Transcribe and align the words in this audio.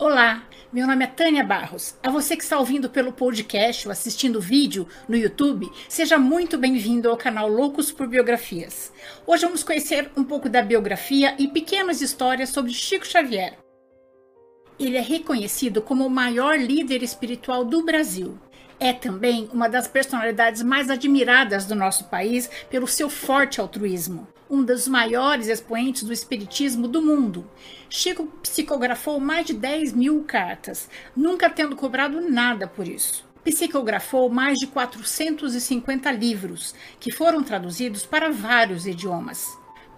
Olá, 0.00 0.44
meu 0.72 0.86
nome 0.86 1.02
é 1.02 1.08
Tânia 1.08 1.42
Barros. 1.42 1.96
A 2.04 2.08
você 2.08 2.36
que 2.36 2.44
está 2.44 2.56
ouvindo 2.56 2.88
pelo 2.88 3.12
podcast 3.12 3.84
ou 3.84 3.90
assistindo 3.90 4.36
o 4.36 4.40
vídeo 4.40 4.86
no 5.08 5.16
YouTube, 5.16 5.68
seja 5.88 6.16
muito 6.16 6.56
bem-vindo 6.56 7.10
ao 7.10 7.16
canal 7.16 7.48
Loucos 7.48 7.90
por 7.90 8.06
Biografias. 8.06 8.92
Hoje 9.26 9.44
vamos 9.44 9.64
conhecer 9.64 10.08
um 10.16 10.22
pouco 10.22 10.48
da 10.48 10.62
biografia 10.62 11.34
e 11.36 11.48
pequenas 11.48 12.00
histórias 12.00 12.50
sobre 12.50 12.72
Chico 12.72 13.04
Xavier. 13.04 13.58
Ele 14.78 14.96
é 14.96 15.00
reconhecido 15.00 15.82
como 15.82 16.06
o 16.06 16.10
maior 16.10 16.56
líder 16.56 17.02
espiritual 17.02 17.64
do 17.64 17.84
Brasil. 17.84 18.38
É 18.80 18.92
também 18.92 19.48
uma 19.52 19.68
das 19.68 19.88
personalidades 19.88 20.62
mais 20.62 20.88
admiradas 20.88 21.66
do 21.66 21.74
nosso 21.74 22.04
país 22.04 22.48
pelo 22.70 22.86
seu 22.86 23.10
forte 23.10 23.60
altruísmo 23.60 24.26
um 24.50 24.64
dos 24.64 24.88
maiores 24.88 25.48
expoentes 25.48 26.02
do 26.02 26.12
espiritismo 26.12 26.88
do 26.88 27.02
mundo. 27.02 27.48
Chico 27.90 28.26
psicografou 28.42 29.20
mais 29.20 29.46
de 29.46 29.52
10 29.52 29.92
mil 29.92 30.24
cartas, 30.24 30.88
nunca 31.14 31.50
tendo 31.50 31.76
cobrado 31.76 32.20
nada 32.20 32.66
por 32.66 32.88
isso. 32.88 33.26
Psicografou 33.44 34.28
mais 34.28 34.58
de 34.58 34.66
450 34.66 36.10
livros, 36.12 36.74
que 36.98 37.12
foram 37.12 37.42
traduzidos 37.42 38.04
para 38.04 38.30
vários 38.30 38.86
idiomas. 38.86 39.46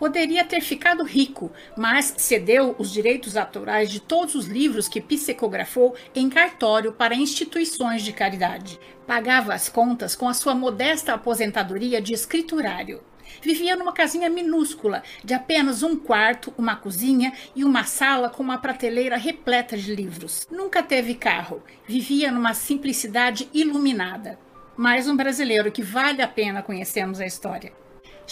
Poderia 0.00 0.42
ter 0.46 0.62
ficado 0.62 1.04
rico, 1.04 1.52
mas 1.76 2.14
cedeu 2.16 2.74
os 2.78 2.90
direitos 2.90 3.36
autorais 3.36 3.90
de 3.90 4.00
todos 4.00 4.34
os 4.34 4.46
livros 4.46 4.88
que 4.88 4.98
psicografou 4.98 5.94
em 6.14 6.30
cartório 6.30 6.90
para 6.90 7.14
instituições 7.14 8.00
de 8.00 8.10
caridade. 8.10 8.80
Pagava 9.06 9.52
as 9.52 9.68
contas 9.68 10.16
com 10.16 10.26
a 10.26 10.32
sua 10.32 10.54
modesta 10.54 11.12
aposentadoria 11.12 12.00
de 12.00 12.14
escriturário. 12.14 13.02
Vivia 13.42 13.76
numa 13.76 13.92
casinha 13.92 14.30
minúscula, 14.30 15.02
de 15.22 15.34
apenas 15.34 15.82
um 15.82 15.94
quarto, 15.94 16.50
uma 16.56 16.76
cozinha 16.76 17.34
e 17.54 17.62
uma 17.62 17.84
sala 17.84 18.30
com 18.30 18.42
uma 18.42 18.56
prateleira 18.56 19.18
repleta 19.18 19.76
de 19.76 19.94
livros. 19.94 20.48
Nunca 20.50 20.82
teve 20.82 21.14
carro, 21.14 21.62
vivia 21.86 22.32
numa 22.32 22.54
simplicidade 22.54 23.50
iluminada. 23.52 24.38
Mais 24.78 25.06
um 25.06 25.14
brasileiro 25.14 25.70
que 25.70 25.82
vale 25.82 26.22
a 26.22 26.28
pena 26.28 26.62
conhecermos 26.62 27.20
a 27.20 27.26
história. 27.26 27.70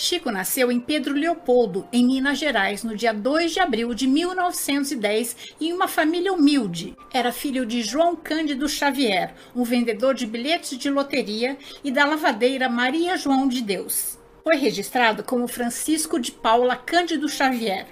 Chico 0.00 0.30
nasceu 0.30 0.70
em 0.70 0.78
Pedro 0.78 1.12
Leopoldo, 1.12 1.88
em 1.92 2.06
Minas 2.06 2.38
Gerais, 2.38 2.84
no 2.84 2.94
dia 2.94 3.12
2 3.12 3.50
de 3.50 3.58
abril 3.58 3.92
de 3.92 4.06
1910, 4.06 5.36
em 5.60 5.72
uma 5.72 5.88
família 5.88 6.32
humilde. 6.32 6.96
Era 7.12 7.32
filho 7.32 7.66
de 7.66 7.82
João 7.82 8.14
Cândido 8.14 8.68
Xavier, 8.68 9.34
um 9.56 9.64
vendedor 9.64 10.14
de 10.14 10.24
bilhetes 10.24 10.78
de 10.78 10.88
loteria, 10.88 11.58
e 11.82 11.90
da 11.90 12.04
lavadeira 12.04 12.68
Maria 12.68 13.16
João 13.16 13.48
de 13.48 13.60
Deus. 13.60 14.16
Foi 14.44 14.54
registrado 14.54 15.24
como 15.24 15.48
Francisco 15.48 16.20
de 16.20 16.30
Paula 16.30 16.76
Cândido 16.76 17.28
Xavier, 17.28 17.88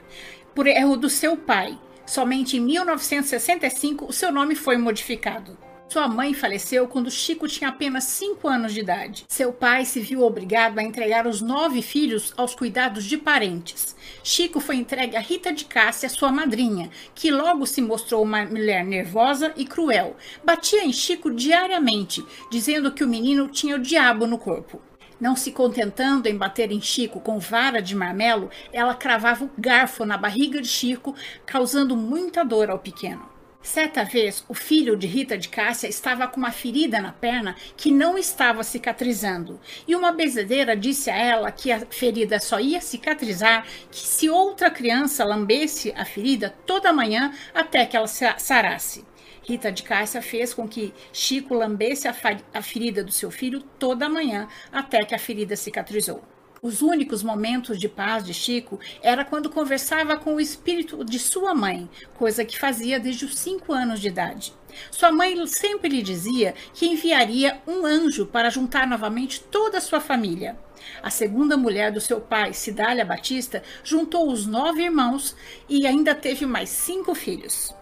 por 0.54 0.68
erro 0.68 0.96
do 0.96 1.10
seu 1.10 1.36
pai. 1.36 1.76
Somente 2.06 2.56
em 2.56 2.60
1965 2.60 4.06
o 4.06 4.12
seu 4.12 4.30
nome 4.30 4.54
foi 4.54 4.76
modificado. 4.76 5.58
Sua 5.88 6.08
mãe 6.08 6.34
faleceu 6.34 6.88
quando 6.88 7.10
Chico 7.10 7.46
tinha 7.46 7.70
apenas 7.70 8.04
5 8.04 8.48
anos 8.48 8.74
de 8.74 8.80
idade. 8.80 9.24
Seu 9.28 9.52
pai 9.52 9.84
se 9.84 10.00
viu 10.00 10.22
obrigado 10.22 10.78
a 10.78 10.82
entregar 10.82 11.28
os 11.28 11.40
nove 11.40 11.80
filhos 11.80 12.34
aos 12.36 12.56
cuidados 12.56 13.04
de 13.04 13.16
parentes. 13.16 13.94
Chico 14.22 14.58
foi 14.58 14.76
entregue 14.76 15.16
a 15.16 15.20
Rita 15.20 15.52
de 15.52 15.64
Cássia, 15.64 16.08
sua 16.08 16.32
madrinha, 16.32 16.90
que 17.14 17.30
logo 17.30 17.64
se 17.66 17.80
mostrou 17.80 18.24
uma 18.24 18.44
mulher 18.44 18.84
nervosa 18.84 19.54
e 19.56 19.64
cruel. 19.64 20.16
Batia 20.44 20.84
em 20.84 20.92
Chico 20.92 21.30
diariamente, 21.30 22.24
dizendo 22.50 22.92
que 22.92 23.04
o 23.04 23.08
menino 23.08 23.46
tinha 23.46 23.76
o 23.76 23.82
diabo 23.82 24.26
no 24.26 24.38
corpo. 24.38 24.82
Não 25.20 25.36
se 25.36 25.52
contentando 25.52 26.26
em 26.28 26.36
bater 26.36 26.72
em 26.72 26.80
Chico 26.80 27.20
com 27.20 27.38
vara 27.38 27.80
de 27.80 27.94
marmelo, 27.94 28.50
ela 28.72 28.94
cravava 28.94 29.44
o 29.44 29.50
garfo 29.56 30.04
na 30.04 30.18
barriga 30.18 30.60
de 30.60 30.68
Chico, 30.68 31.14
causando 31.46 31.96
muita 31.96 32.44
dor 32.44 32.70
ao 32.70 32.78
pequeno. 32.78 33.35
Certa 33.66 34.04
vez, 34.04 34.44
o 34.48 34.54
filho 34.54 34.96
de 34.96 35.08
Rita 35.08 35.36
de 35.36 35.48
Cássia 35.48 35.88
estava 35.88 36.28
com 36.28 36.38
uma 36.38 36.52
ferida 36.52 37.00
na 37.00 37.10
perna 37.10 37.56
que 37.76 37.90
não 37.90 38.16
estava 38.16 38.62
cicatrizando. 38.62 39.60
E 39.88 39.96
uma 39.96 40.12
bezedeira 40.12 40.76
disse 40.76 41.10
a 41.10 41.16
ela 41.16 41.50
que 41.50 41.72
a 41.72 41.80
ferida 41.80 42.38
só 42.38 42.60
ia 42.60 42.80
cicatrizar 42.80 43.66
que 43.90 43.98
se 43.98 44.30
outra 44.30 44.70
criança 44.70 45.24
lambesse 45.24 45.92
a 45.96 46.04
ferida 46.04 46.54
toda 46.64 46.92
manhã 46.92 47.34
até 47.52 47.84
que 47.84 47.96
ela 47.96 48.06
sarasse. 48.06 49.04
Rita 49.42 49.72
de 49.72 49.82
Cássia 49.82 50.22
fez 50.22 50.54
com 50.54 50.68
que 50.68 50.94
Chico 51.12 51.52
lambesse 51.52 52.06
a, 52.06 52.14
a 52.54 52.62
ferida 52.62 53.02
do 53.02 53.10
seu 53.10 53.32
filho 53.32 53.60
toda 53.80 54.08
manhã 54.08 54.46
até 54.70 55.04
que 55.04 55.14
a 55.14 55.18
ferida 55.18 55.56
cicatrizou. 55.56 56.22
Os 56.66 56.82
únicos 56.82 57.22
momentos 57.22 57.78
de 57.78 57.88
paz 57.88 58.24
de 58.24 58.34
Chico 58.34 58.80
era 59.00 59.24
quando 59.24 59.48
conversava 59.48 60.16
com 60.16 60.34
o 60.34 60.40
espírito 60.40 61.04
de 61.04 61.16
sua 61.16 61.54
mãe, 61.54 61.88
coisa 62.14 62.44
que 62.44 62.58
fazia 62.58 62.98
desde 62.98 63.24
os 63.24 63.38
cinco 63.38 63.72
anos 63.72 64.00
de 64.00 64.08
idade. 64.08 64.52
Sua 64.90 65.12
mãe 65.12 65.46
sempre 65.46 65.88
lhe 65.88 66.02
dizia 66.02 66.56
que 66.74 66.88
enviaria 66.88 67.62
um 67.68 67.86
anjo 67.86 68.26
para 68.26 68.50
juntar 68.50 68.84
novamente 68.84 69.40
toda 69.42 69.78
a 69.78 69.80
sua 69.80 70.00
família. 70.00 70.58
A 71.00 71.08
segunda 71.08 71.56
mulher 71.56 71.92
do 71.92 72.00
seu 72.00 72.20
pai, 72.20 72.52
Cidália 72.52 73.04
Batista, 73.04 73.62
juntou 73.84 74.28
os 74.28 74.44
nove 74.44 74.82
irmãos 74.82 75.36
e 75.68 75.86
ainda 75.86 76.16
teve 76.16 76.46
mais 76.46 76.68
cinco 76.68 77.14
filhos. 77.14 77.72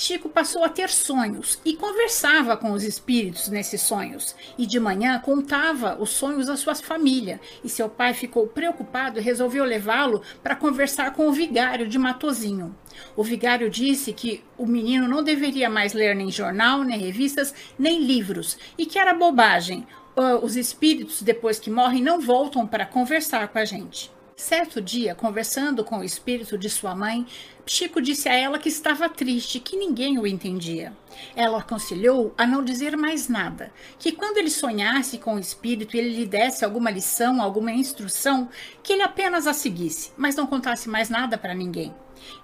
Chico 0.00 0.30
passou 0.30 0.64
a 0.64 0.68
ter 0.70 0.88
sonhos 0.88 1.60
e 1.62 1.76
conversava 1.76 2.56
com 2.56 2.72
os 2.72 2.84
espíritos 2.84 3.48
nesses 3.48 3.82
sonhos. 3.82 4.34
E 4.56 4.64
de 4.64 4.80
manhã 4.80 5.20
contava 5.20 5.98
os 6.00 6.08
sonhos 6.08 6.48
à 6.48 6.56
sua 6.56 6.74
família. 6.74 7.38
E 7.62 7.68
seu 7.68 7.86
pai 7.86 8.14
ficou 8.14 8.46
preocupado 8.46 9.18
e 9.18 9.22
resolveu 9.22 9.62
levá-lo 9.62 10.22
para 10.42 10.56
conversar 10.56 11.12
com 11.12 11.28
o 11.28 11.32
vigário 11.32 11.86
de 11.86 11.98
Matozinho. 11.98 12.74
O 13.14 13.22
vigário 13.22 13.68
disse 13.68 14.14
que 14.14 14.42
o 14.56 14.66
menino 14.66 15.06
não 15.06 15.22
deveria 15.22 15.68
mais 15.68 15.92
ler 15.92 16.16
nem 16.16 16.30
jornal, 16.30 16.82
nem 16.82 16.98
revistas, 16.98 17.54
nem 17.78 18.02
livros, 18.02 18.56
e 18.78 18.86
que 18.86 18.98
era 18.98 19.12
bobagem. 19.12 19.86
Os 20.42 20.56
espíritos, 20.56 21.20
depois 21.20 21.60
que 21.60 21.68
morrem, 21.68 22.02
não 22.02 22.22
voltam 22.22 22.66
para 22.66 22.86
conversar 22.86 23.48
com 23.48 23.58
a 23.58 23.66
gente. 23.66 24.10
Certo 24.40 24.80
dia, 24.80 25.14
conversando 25.14 25.84
com 25.84 25.98
o 25.98 26.02
espírito 26.02 26.56
de 26.56 26.70
sua 26.70 26.94
mãe, 26.94 27.26
Chico 27.66 28.00
disse 28.00 28.26
a 28.26 28.34
ela 28.34 28.58
que 28.58 28.70
estava 28.70 29.06
triste, 29.06 29.60
que 29.60 29.76
ninguém 29.76 30.18
o 30.18 30.26
entendia. 30.26 30.94
Ela 31.36 31.58
aconselhou 31.58 32.34
a 32.38 32.46
não 32.46 32.64
dizer 32.64 32.96
mais 32.96 33.28
nada, 33.28 33.70
que 33.98 34.12
quando 34.12 34.38
ele 34.38 34.48
sonhasse 34.48 35.18
com 35.18 35.34
o 35.34 35.38
espírito 35.38 35.94
e 35.94 35.98
ele 35.98 36.16
lhe 36.16 36.26
desse 36.26 36.64
alguma 36.64 36.90
lição, 36.90 37.42
alguma 37.42 37.70
instrução, 37.70 38.48
que 38.82 38.94
ele 38.94 39.02
apenas 39.02 39.46
a 39.46 39.52
seguisse, 39.52 40.10
mas 40.16 40.34
não 40.34 40.46
contasse 40.46 40.88
mais 40.88 41.10
nada 41.10 41.36
para 41.36 41.54
ninguém. 41.54 41.94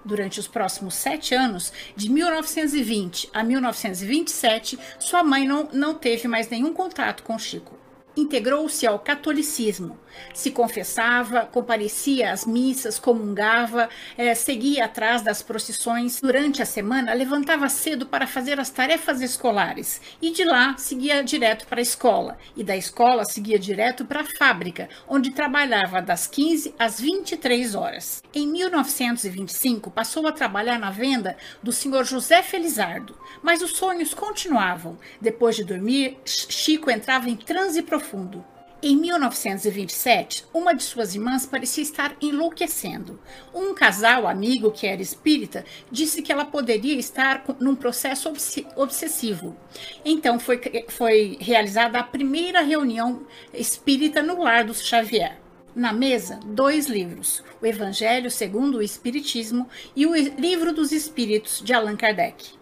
Durante 0.05 0.39
os 0.39 0.47
próximos 0.47 0.95
sete 0.97 1.35
anos, 1.35 1.73
de 1.97 2.11
1920 2.11 3.31
a 3.33 3.43
1927, 3.43 4.79
sua 4.99 5.25
mãe 5.25 5.49
não, 5.49 5.71
não 5.73 5.95
teve 5.95 6.29
mais 6.29 6.51
nenhum 6.51 6.75
contato 6.75 7.23
com 7.23 7.39
Chico 7.39 7.86
integrou-se 8.17 8.87
ao 8.87 8.99
catolicismo. 8.99 9.99
Se 10.33 10.51
confessava, 10.51 11.43
comparecia 11.43 12.33
às 12.33 12.47
missas, 12.47 12.99
comungava, 12.99 13.89
eh, 14.17 14.35
seguia 14.35 14.87
atrás 14.87 15.21
das 15.21 15.43
procissões. 15.43 16.21
Durante 16.21 16.63
a 16.63 16.67
semana, 16.67 17.13
levantava 17.13 17.69
cedo 17.69 18.07
para 18.07 18.27
fazer 18.27 18.59
as 18.59 18.71
tarefas 18.71 19.21
escolares 19.21 20.01
e 20.21 20.31
de 20.31 20.45
lá 20.45 20.75
seguia 20.79 21.23
direto 21.23 21.67
para 21.67 21.81
a 21.81 21.83
escola. 21.83 22.39
E 22.57 22.65
da 22.65 22.77
escola 22.77 23.25
seguia 23.25 23.59
direto 23.59 24.07
para 24.07 24.23
a 24.23 24.37
fábrica, 24.39 24.89
onde 25.07 25.31
trabalhava 25.31 26.01
das 26.01 26.27
15 26.27 26.75
às 26.79 26.99
23 26.99 27.75
horas. 27.75 28.23
Em 28.35 28.47
1925, 28.47 29.91
passou 29.91 30.27
a 30.27 30.33
trabalhar 30.33 30.79
na 30.79 30.91
venda 30.91 31.37
do 31.63 31.73
senhor 31.73 32.05
José 32.05 32.43
Felizardo, 32.43 33.19
mas 33.43 33.61
os 33.61 33.77
sonhos 33.77 34.15
continuavam. 34.15 34.99
Depois 35.21 35.57
de 35.57 35.65
dormir, 35.65 36.17
Chico 36.25 36.91
entrava 36.91 37.29
em 37.29 37.37
transe 37.37 37.83
profundo 37.83 38.06
profundo. 38.07 38.45
Em 38.83 38.95
1927, 38.95 40.45
uma 40.53 40.75
de 40.75 40.83
suas 40.83 41.15
irmãs 41.15 41.47
parecia 41.47 41.83
estar 41.83 42.15
enlouquecendo. 42.21 43.19
Um 43.53 43.75
casal 43.75 44.29
amigo 44.29 44.71
que 44.71 44.87
era 44.87 45.03
espírita 45.03 45.65
disse 45.91 46.23
que 46.23 46.31
ela 46.31 46.45
poderia 46.45 46.97
estar 46.97 47.43
num 47.59 47.75
processo 47.75 48.33
obsessivo. 48.77 49.57
Então 50.05 50.39
foi, 50.39 50.61
foi 50.89 51.39
realizada 51.41 51.99
a 51.99 52.05
primeira 52.05 52.61
reunião 52.61 53.27
espírita 53.53 54.23
no 54.23 54.43
lar 54.43 54.65
do 54.65 54.75
Xavier. 54.75 55.41
Na 55.75 55.93
mesa, 55.93 56.39
dois 56.45 56.87
livros: 56.87 57.43
o 57.61 57.67
Evangelho 57.67 58.31
segundo 58.31 58.79
o 58.79 58.83
Espiritismo 58.83 59.69
e 59.97 60.07
o 60.07 60.15
Livro 60.15 60.73
dos 60.73 60.93
Espíritos, 60.93 61.61
de 61.65 61.73
Allan 61.73 61.97
Kardec. 61.97 62.56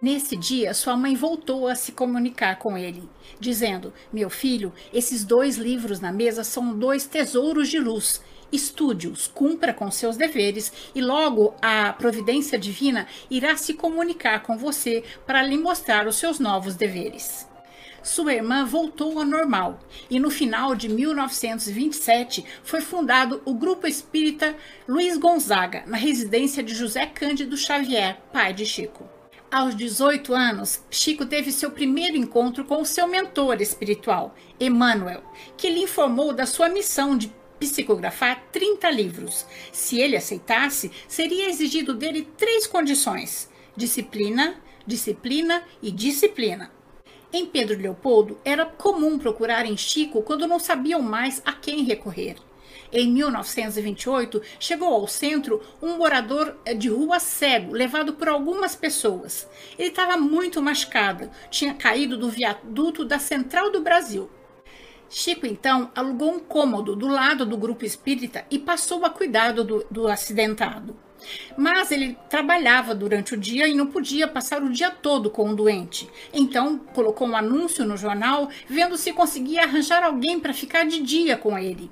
Nesse 0.00 0.36
dia, 0.36 0.72
sua 0.74 0.96
mãe 0.96 1.16
voltou 1.16 1.66
a 1.66 1.74
se 1.74 1.90
comunicar 1.90 2.56
com 2.60 2.78
ele, 2.78 3.08
dizendo: 3.40 3.92
Meu 4.12 4.30
filho, 4.30 4.72
esses 4.92 5.24
dois 5.24 5.56
livros 5.56 5.98
na 5.98 6.12
mesa 6.12 6.44
são 6.44 6.72
dois 6.72 7.04
tesouros 7.04 7.68
de 7.68 7.80
luz. 7.80 8.22
Estude-os, 8.52 9.26
cumpra 9.26 9.74
com 9.74 9.90
seus 9.90 10.16
deveres 10.16 10.72
e 10.94 11.00
logo 11.00 11.52
a 11.60 11.92
providência 11.92 12.56
divina 12.56 13.08
irá 13.28 13.56
se 13.56 13.74
comunicar 13.74 14.44
com 14.44 14.56
você 14.56 15.02
para 15.26 15.42
lhe 15.42 15.58
mostrar 15.58 16.06
os 16.06 16.14
seus 16.14 16.38
novos 16.38 16.76
deveres. 16.76 17.48
sua 18.00 18.32
irmã 18.32 18.64
voltou 18.64 19.18
ao 19.18 19.24
normal 19.24 19.80
e 20.08 20.20
no 20.20 20.30
final 20.30 20.76
de 20.76 20.88
1927 20.88 22.44
foi 22.62 22.80
fundado 22.80 23.42
o 23.44 23.52
Grupo 23.52 23.88
Espírita 23.88 24.56
Luiz 24.86 25.18
Gonzaga, 25.18 25.82
na 25.86 25.96
residência 25.96 26.62
de 26.62 26.72
José 26.72 27.04
Cândido 27.04 27.56
Xavier, 27.56 28.16
pai 28.32 28.54
de 28.54 28.64
Chico. 28.64 29.17
Aos 29.50 29.74
18 29.74 30.34
anos, 30.34 30.82
Chico 30.90 31.24
teve 31.24 31.50
seu 31.50 31.70
primeiro 31.70 32.18
encontro 32.18 32.66
com 32.66 32.84
seu 32.84 33.08
mentor 33.08 33.62
espiritual, 33.62 34.34
Emmanuel, 34.60 35.22
que 35.56 35.70
lhe 35.70 35.80
informou 35.80 36.34
da 36.34 36.44
sua 36.44 36.68
missão 36.68 37.16
de 37.16 37.32
psicografar 37.58 38.44
30 38.52 38.90
livros. 38.90 39.46
Se 39.72 39.98
ele 39.98 40.18
aceitasse, 40.18 40.92
seria 41.08 41.48
exigido 41.48 41.94
dele 41.94 42.28
três 42.36 42.66
condições: 42.66 43.48
disciplina, 43.74 44.60
disciplina 44.86 45.62
e 45.82 45.90
disciplina. 45.90 46.70
Em 47.32 47.46
Pedro 47.46 47.80
Leopoldo, 47.80 48.38
era 48.44 48.66
comum 48.66 49.18
procurar 49.18 49.64
em 49.64 49.78
Chico 49.78 50.20
quando 50.20 50.46
não 50.46 50.58
sabiam 50.58 51.00
mais 51.00 51.40
a 51.42 51.54
quem 51.54 51.84
recorrer. 51.84 52.36
Em 52.90 53.12
1928, 53.12 54.40
chegou 54.58 54.88
ao 54.88 55.06
centro 55.06 55.60
um 55.82 55.98
morador 55.98 56.56
de 56.76 56.88
rua 56.88 57.20
cego, 57.20 57.72
levado 57.72 58.14
por 58.14 58.28
algumas 58.28 58.74
pessoas. 58.74 59.46
Ele 59.78 59.88
estava 59.88 60.16
muito 60.16 60.62
machucado, 60.62 61.30
tinha 61.50 61.74
caído 61.74 62.16
do 62.16 62.30
viaduto 62.30 63.04
da 63.04 63.18
Central 63.18 63.70
do 63.70 63.82
Brasil. 63.82 64.30
Chico 65.10 65.46
então 65.46 65.90
alugou 65.94 66.32
um 66.32 66.38
cômodo 66.38 66.94
do 66.94 67.08
lado 67.08 67.44
do 67.46 67.56
grupo 67.56 67.84
espírita 67.84 68.44
e 68.50 68.58
passou 68.58 69.04
a 69.04 69.10
cuidar 69.10 69.52
do, 69.52 69.86
do 69.90 70.08
acidentado. 70.08 70.96
Mas 71.56 71.90
ele 71.90 72.16
trabalhava 72.30 72.94
durante 72.94 73.34
o 73.34 73.36
dia 73.36 73.66
e 73.66 73.74
não 73.74 73.86
podia 73.86 74.28
passar 74.28 74.62
o 74.62 74.70
dia 74.70 74.90
todo 74.90 75.30
com 75.30 75.50
o 75.50 75.56
doente. 75.56 76.08
Então 76.32 76.78
colocou 76.78 77.26
um 77.26 77.36
anúncio 77.36 77.84
no 77.84 77.96
jornal 77.96 78.48
vendo 78.68 78.96
se 78.96 79.12
conseguia 79.12 79.62
arranjar 79.62 80.04
alguém 80.04 80.38
para 80.38 80.54
ficar 80.54 80.84
de 80.84 81.02
dia 81.02 81.36
com 81.36 81.58
ele. 81.58 81.90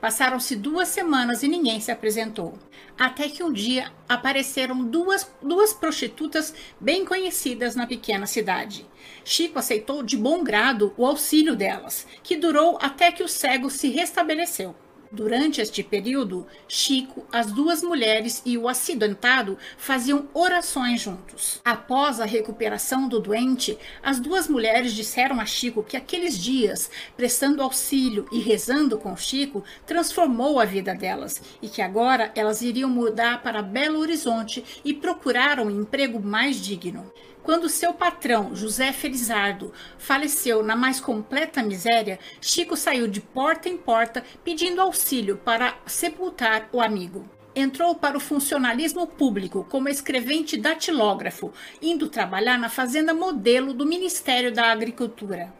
Passaram-se 0.00 0.56
duas 0.56 0.88
semanas 0.88 1.42
e 1.42 1.48
ninguém 1.48 1.80
se 1.80 1.90
apresentou. 1.90 2.58
Até 2.98 3.28
que 3.28 3.42
um 3.42 3.52
dia 3.52 3.92
apareceram 4.08 4.84
duas, 4.84 5.30
duas 5.42 5.72
prostitutas 5.72 6.54
bem 6.80 7.04
conhecidas 7.04 7.74
na 7.74 7.86
pequena 7.86 8.26
cidade. 8.26 8.86
Chico 9.24 9.58
aceitou 9.58 10.02
de 10.02 10.16
bom 10.16 10.42
grado 10.42 10.92
o 10.96 11.06
auxílio 11.06 11.54
delas, 11.54 12.06
que 12.22 12.36
durou 12.36 12.78
até 12.80 13.12
que 13.12 13.22
o 13.22 13.28
cego 13.28 13.70
se 13.70 13.88
restabeleceu. 13.88 14.74
Durante 15.10 15.62
este 15.62 15.82
período, 15.82 16.46
Chico, 16.68 17.26
as 17.32 17.50
duas 17.50 17.82
mulheres 17.82 18.42
e 18.44 18.58
o 18.58 18.68
acidentado 18.68 19.56
faziam 19.78 20.28
orações 20.34 21.00
juntos. 21.00 21.62
Após 21.64 22.20
a 22.20 22.26
recuperação 22.26 23.08
do 23.08 23.18
doente, 23.18 23.78
as 24.02 24.20
duas 24.20 24.48
mulheres 24.48 24.92
disseram 24.92 25.40
a 25.40 25.46
Chico 25.46 25.82
que 25.82 25.96
aqueles 25.96 26.36
dias, 26.38 26.90
prestando 27.16 27.62
auxílio 27.62 28.26
e 28.30 28.38
rezando 28.38 28.98
com 28.98 29.16
Chico, 29.16 29.64
transformou 29.86 30.60
a 30.60 30.66
vida 30.66 30.94
delas 30.94 31.40
e 31.62 31.68
que 31.68 31.80
agora 31.80 32.30
elas 32.34 32.60
iriam 32.60 32.90
mudar 32.90 33.42
para 33.42 33.62
Belo 33.62 34.00
Horizonte 34.00 34.62
e 34.84 34.92
procurar 34.92 35.58
um 35.58 35.70
emprego 35.70 36.20
mais 36.20 36.56
digno. 36.56 37.10
Quando 37.48 37.66
seu 37.66 37.94
patrão, 37.94 38.54
José 38.54 38.92
Felizardo, 38.92 39.72
faleceu 39.96 40.62
na 40.62 40.76
mais 40.76 41.00
completa 41.00 41.62
miséria, 41.62 42.18
Chico 42.42 42.76
saiu 42.76 43.08
de 43.08 43.22
porta 43.22 43.70
em 43.70 43.76
porta 43.78 44.22
pedindo 44.44 44.82
auxílio 44.82 45.38
para 45.38 45.74
sepultar 45.86 46.68
o 46.70 46.78
amigo 46.78 47.26
entrou 47.56 47.94
para 47.94 48.18
o 48.18 48.20
funcionalismo 48.20 49.06
público 49.06 49.66
como 49.70 49.88
escrevente 49.88 50.58
datilógrafo, 50.58 51.50
indo 51.80 52.08
trabalhar 52.08 52.58
na 52.58 52.68
fazenda 52.68 53.14
modelo 53.14 53.72
do 53.72 53.86
Ministério 53.86 54.52
da 54.52 54.70
Agricultura. 54.70 55.52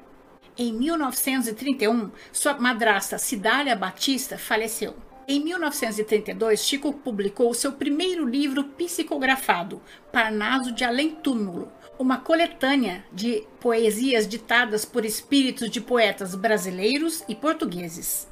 Em 0.59 0.73
1931, 0.75 2.11
sua 2.31 2.53
madrasta 2.59 3.17
Cidália 3.17 3.75
Batista 3.75 4.37
faleceu. 4.37 4.95
Em 5.31 5.41
1932, 5.41 6.59
Chico 6.65 6.91
publicou 6.91 7.53
seu 7.53 7.73
primeiro 7.73 8.27
livro 8.27 8.65
psicografado, 8.65 9.83
Parnaso 10.11 10.73
de 10.73 10.85
Além 10.85 11.11
Túmulo, 11.11 11.71
uma 11.99 12.19
coletânea 12.19 13.05
de 13.13 13.45
poesias 13.61 14.27
ditadas 14.27 14.85
por 14.85 15.05
espíritos 15.05 15.69
de 15.69 15.81
poetas 15.81 16.35
brasileiros 16.35 17.25
e 17.29 17.35
portugueses. 17.35 18.29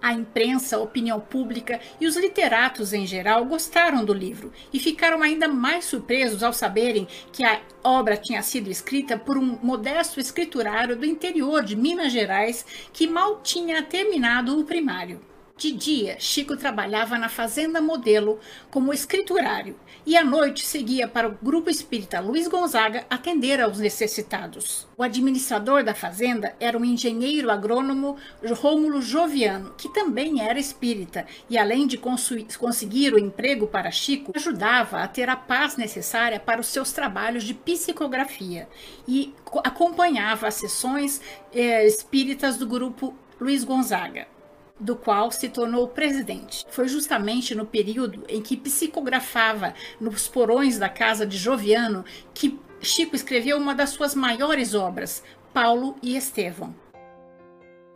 A 0.00 0.12
imprensa, 0.12 0.76
a 0.76 0.80
opinião 0.80 1.18
pública 1.20 1.80
e 2.00 2.06
os 2.06 2.16
literatos 2.16 2.92
em 2.92 3.04
geral 3.04 3.44
gostaram 3.44 4.04
do 4.04 4.12
livro 4.14 4.52
e 4.72 4.78
ficaram 4.78 5.22
ainda 5.22 5.48
mais 5.48 5.86
surpresos 5.86 6.42
ao 6.42 6.52
saberem 6.52 7.06
que 7.32 7.42
a 7.42 7.60
obra 7.82 8.16
tinha 8.16 8.42
sido 8.42 8.70
escrita 8.70 9.18
por 9.18 9.36
um 9.36 9.58
modesto 9.60 10.20
escriturário 10.20 10.96
do 10.96 11.04
interior 11.04 11.64
de 11.64 11.74
Minas 11.74 12.12
Gerais 12.12 12.64
que 12.92 13.08
mal 13.08 13.40
tinha 13.42 13.82
terminado 13.82 14.58
o 14.58 14.64
primário. 14.64 15.20
De 15.58 15.72
dia, 15.72 16.14
Chico 16.20 16.56
trabalhava 16.56 17.18
na 17.18 17.28
Fazenda 17.28 17.80
Modelo 17.80 18.38
como 18.70 18.94
escriturário 18.94 19.74
e 20.06 20.16
à 20.16 20.22
noite 20.22 20.64
seguia 20.64 21.08
para 21.08 21.26
o 21.26 21.36
Grupo 21.42 21.68
Espírita 21.68 22.20
Luiz 22.20 22.46
Gonzaga 22.46 23.04
atender 23.10 23.60
aos 23.60 23.80
necessitados. 23.80 24.86
O 24.96 25.02
administrador 25.02 25.82
da 25.82 25.96
fazenda 25.96 26.54
era 26.60 26.78
o 26.78 26.84
engenheiro 26.84 27.50
agrônomo 27.50 28.16
Rômulo 28.52 29.02
Joviano, 29.02 29.74
que 29.76 29.92
também 29.92 30.40
era 30.40 30.60
espírita 30.60 31.26
e, 31.50 31.58
além 31.58 31.88
de 31.88 31.98
conseguir 31.98 33.12
o 33.12 33.18
emprego 33.18 33.66
para 33.66 33.90
Chico, 33.90 34.30
ajudava 34.36 35.02
a 35.02 35.08
ter 35.08 35.28
a 35.28 35.34
paz 35.34 35.76
necessária 35.76 36.38
para 36.38 36.60
os 36.60 36.68
seus 36.68 36.92
trabalhos 36.92 37.42
de 37.42 37.52
psicografia 37.52 38.68
e 39.08 39.34
acompanhava 39.64 40.46
as 40.46 40.54
sessões 40.54 41.20
eh, 41.52 41.84
espíritas 41.84 42.56
do 42.56 42.66
Grupo 42.68 43.12
Luiz 43.40 43.64
Gonzaga 43.64 44.37
do 44.78 44.96
qual 44.96 45.30
se 45.30 45.48
tornou 45.48 45.88
presidente. 45.88 46.64
Foi 46.70 46.88
justamente 46.88 47.54
no 47.54 47.66
período 47.66 48.24
em 48.28 48.40
que 48.40 48.56
psicografava 48.56 49.74
nos 50.00 50.28
porões 50.28 50.78
da 50.78 50.88
casa 50.88 51.26
de 51.26 51.36
Joviano 51.36 52.04
que 52.32 52.58
Chico 52.80 53.16
escreveu 53.16 53.58
uma 53.58 53.74
das 53.74 53.90
suas 53.90 54.14
maiores 54.14 54.74
obras, 54.74 55.22
Paulo 55.52 55.96
e 56.00 56.16
Estevão. 56.16 56.74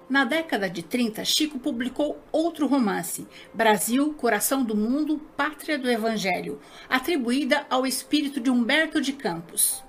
Na 0.09 0.25
década 0.25 0.69
de 0.69 0.83
30, 0.83 1.25
Chico 1.25 1.59
publicou 1.59 2.21
outro 2.31 2.67
romance, 2.67 3.27
Brasil, 3.55 4.13
Coração 4.15 4.65
do 4.65 4.77
Mundo, 4.77 5.19
Pátria 5.37 5.79
do 5.79 5.89
Evangelho, 5.89 6.61
atribuída 6.89 7.65
ao 7.71 7.87
espírito 7.87 8.41
de 8.41 8.51
Humberto 8.51 9.01
de 9.01 9.13
Campos 9.13 9.83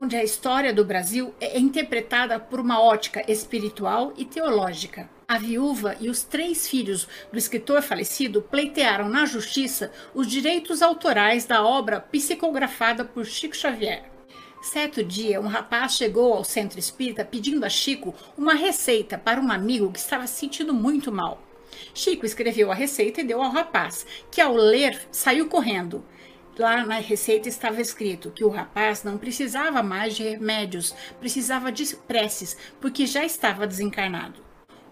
onde 0.00 0.14
a 0.14 0.22
história 0.22 0.72
do 0.72 0.84
Brasil 0.84 1.34
é 1.40 1.58
interpretada 1.58 2.38
por 2.38 2.60
uma 2.60 2.80
ótica 2.80 3.24
espiritual 3.30 4.12
e 4.16 4.24
teológica. 4.24 5.10
A 5.26 5.38
viúva 5.38 5.96
e 6.00 6.08
os 6.08 6.22
três 6.22 6.68
filhos 6.68 7.08
do 7.32 7.38
escritor 7.38 7.82
falecido 7.82 8.40
pleitearam 8.40 9.08
na 9.08 9.26
justiça 9.26 9.92
os 10.14 10.26
direitos 10.28 10.82
autorais 10.82 11.44
da 11.44 11.64
obra 11.64 12.00
psicografada 12.00 13.04
por 13.04 13.26
Chico 13.26 13.56
Xavier. 13.56 14.04
Certo 14.62 15.02
dia, 15.02 15.40
um 15.40 15.46
rapaz 15.46 15.94
chegou 15.94 16.32
ao 16.32 16.44
centro 16.44 16.78
espírita 16.78 17.24
pedindo 17.24 17.64
a 17.64 17.68
Chico 17.68 18.14
uma 18.36 18.54
receita 18.54 19.18
para 19.18 19.40
um 19.40 19.50
amigo 19.50 19.92
que 19.92 19.98
estava 19.98 20.26
se 20.26 20.40
sentindo 20.40 20.72
muito 20.72 21.10
mal. 21.10 21.42
Chico 21.92 22.24
escreveu 22.24 22.70
a 22.70 22.74
receita 22.74 23.20
e 23.20 23.24
deu 23.24 23.42
ao 23.42 23.50
rapaz, 23.50 24.06
que 24.30 24.40
ao 24.40 24.54
ler 24.54 25.00
saiu 25.10 25.48
correndo. 25.48 26.04
Lá 26.58 26.84
na 26.84 26.98
receita 26.98 27.48
estava 27.48 27.80
escrito 27.80 28.32
que 28.32 28.44
o 28.44 28.48
rapaz 28.48 29.04
não 29.04 29.16
precisava 29.16 29.80
mais 29.80 30.16
de 30.16 30.24
remédios, 30.24 30.92
precisava 31.20 31.70
de 31.70 31.94
preces, 31.94 32.56
porque 32.80 33.06
já 33.06 33.24
estava 33.24 33.64
desencarnado. 33.64 34.47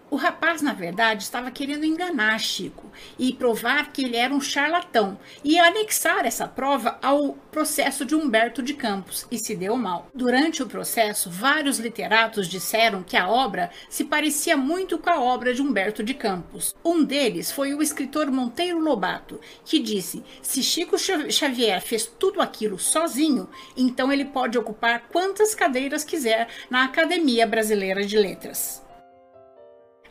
O 0.09 0.15
rapaz, 0.15 0.61
na 0.61 0.71
verdade, 0.71 1.23
estava 1.23 1.51
querendo 1.51 1.85
enganar 1.85 2.39
Chico 2.39 2.89
e 3.19 3.33
provar 3.33 3.91
que 3.91 4.05
ele 4.05 4.15
era 4.15 4.33
um 4.33 4.39
charlatão 4.39 5.19
e 5.43 5.59
anexar 5.59 6.25
essa 6.25 6.47
prova 6.47 6.97
ao 7.01 7.33
processo 7.51 8.05
de 8.05 8.15
Humberto 8.15 8.63
de 8.63 8.73
Campos 8.73 9.27
e 9.29 9.37
se 9.37 9.53
deu 9.53 9.75
mal. 9.75 10.07
Durante 10.13 10.63
o 10.63 10.67
processo, 10.67 11.29
vários 11.29 11.77
literatos 11.77 12.47
disseram 12.47 13.03
que 13.03 13.17
a 13.17 13.27
obra 13.27 13.69
se 13.89 14.05
parecia 14.05 14.55
muito 14.55 14.97
com 14.97 15.09
a 15.09 15.19
obra 15.19 15.53
de 15.53 15.61
Humberto 15.61 16.01
de 16.01 16.13
Campos. 16.13 16.73
Um 16.85 17.03
deles 17.03 17.51
foi 17.51 17.73
o 17.73 17.81
escritor 17.81 18.31
Monteiro 18.31 18.79
Lobato, 18.79 19.41
que 19.65 19.77
disse: 19.77 20.23
se 20.41 20.63
Chico 20.63 20.95
Xavier 20.97 21.81
fez 21.81 22.05
tudo 22.05 22.41
aquilo 22.41 22.79
sozinho, 22.79 23.49
então 23.75 24.09
ele 24.09 24.23
pode 24.23 24.57
ocupar 24.57 25.09
quantas 25.11 25.53
cadeiras 25.53 26.05
quiser 26.05 26.47
na 26.69 26.85
Academia 26.85 27.45
Brasileira 27.45 28.05
de 28.05 28.17
Letras. 28.17 28.86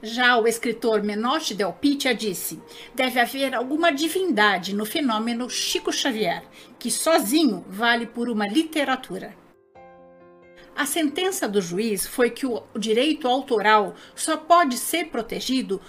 Já 0.08 0.38
o 0.38 0.46
escritor 0.46 1.02
Menotti 1.02 1.52
Del 1.52 1.72
Pitta 1.72 2.14
disse: 2.14 2.62
deve 2.94 3.18
haver 3.18 3.52
alguma 3.52 3.90
divindade 3.90 4.72
no 4.72 4.86
fenômeno 4.86 5.50
Chico 5.50 5.92
Xavier, 5.92 6.44
que 6.78 6.92
sozinho 6.92 7.64
vale 7.68 8.06
por 8.06 8.28
uma 8.28 8.46
literatura. 8.46 9.36
A 10.76 10.86
sentença 10.86 11.48
do 11.48 11.60
juiz 11.60 12.06
foi 12.06 12.30
que 12.30 12.46
o 12.46 12.62
direito 12.78 13.26
autoral 13.26 13.96
só 14.14 14.36
pode 14.36 14.78
ser 14.78 15.06
protegido 15.06 15.80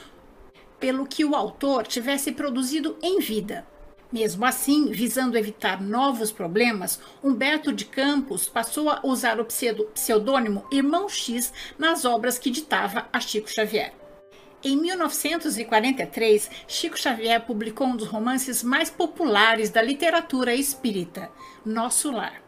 pelo 0.79 1.05
que 1.05 1.23
o 1.23 1.35
autor 1.35 1.85
tivesse 1.85 2.31
produzido 2.31 2.97
em 3.03 3.19
vida. 3.19 3.67
Mesmo 4.11 4.45
assim, 4.45 4.89
visando 4.89 5.37
evitar 5.37 5.79
novos 5.79 6.31
problemas, 6.31 6.99
Humberto 7.23 7.71
de 7.71 7.85
Campos 7.85 8.49
passou 8.49 8.89
a 8.89 8.99
usar 9.03 9.39
o 9.39 9.45
pseudônimo 9.45 10.65
Irmão 10.71 11.07
X 11.07 11.53
nas 11.77 12.03
obras 12.03 12.39
que 12.39 12.49
ditava 12.49 13.07
a 13.13 13.19
Chico 13.19 13.47
Xavier. 13.47 13.93
Em 14.69 14.75
1943, 14.75 16.51
Chico 16.67 16.99
Xavier 16.99 17.39
publicou 17.39 17.87
um 17.87 17.95
dos 17.95 18.09
romances 18.09 18.61
mais 18.61 18.89
populares 18.89 19.69
da 19.69 19.81
literatura 19.81 20.53
espírita, 20.53 21.31
Nosso 21.65 22.11
Lar. 22.11 22.43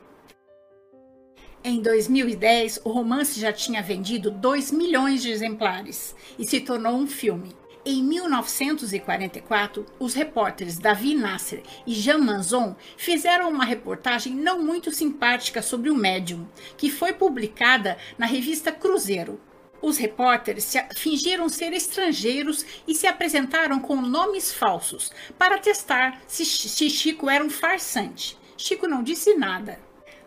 Em 1.63 1.81
2010, 1.81 2.81
o 2.83 2.89
romance 2.89 3.39
já 3.39 3.53
tinha 3.53 3.81
vendido 3.81 4.29
2 4.31 4.69
milhões 4.73 5.21
de 5.21 5.31
exemplares 5.31 6.13
e 6.37 6.43
se 6.43 6.59
tornou 6.59 6.91
um 6.91 7.07
filme. 7.07 7.55
Em 7.85 8.03
1944, 8.03 9.85
os 9.97 10.13
repórteres 10.13 10.77
Davi 10.77 11.15
Nasser 11.15 11.63
e 11.87 11.93
Jean 11.93 12.17
Manzon 12.17 12.75
fizeram 12.97 13.49
uma 13.49 13.63
reportagem 13.63 14.35
não 14.35 14.61
muito 14.61 14.91
simpática 14.91 15.61
sobre 15.61 15.89
o 15.89 15.95
médium, 15.95 16.45
que 16.75 16.91
foi 16.91 17.13
publicada 17.13 17.97
na 18.17 18.25
revista 18.25 18.73
Cruzeiro, 18.73 19.39
os 19.81 19.97
repórteres 19.97 20.73
fingiram 20.95 21.47
ser 21.47 21.73
estrangeiros 21.73 22.65
e 22.87 22.93
se 22.93 23.07
apresentaram 23.07 23.79
com 23.79 23.95
nomes 23.95 24.53
falsos 24.53 25.11
para 25.37 25.57
testar 25.57 26.21
se, 26.27 26.45
se 26.45 26.89
Chico 26.89 27.29
era 27.29 27.43
um 27.43 27.49
farsante. 27.49 28.37
Chico 28.57 28.87
não 28.87 29.03
disse 29.03 29.35
nada. 29.35 29.79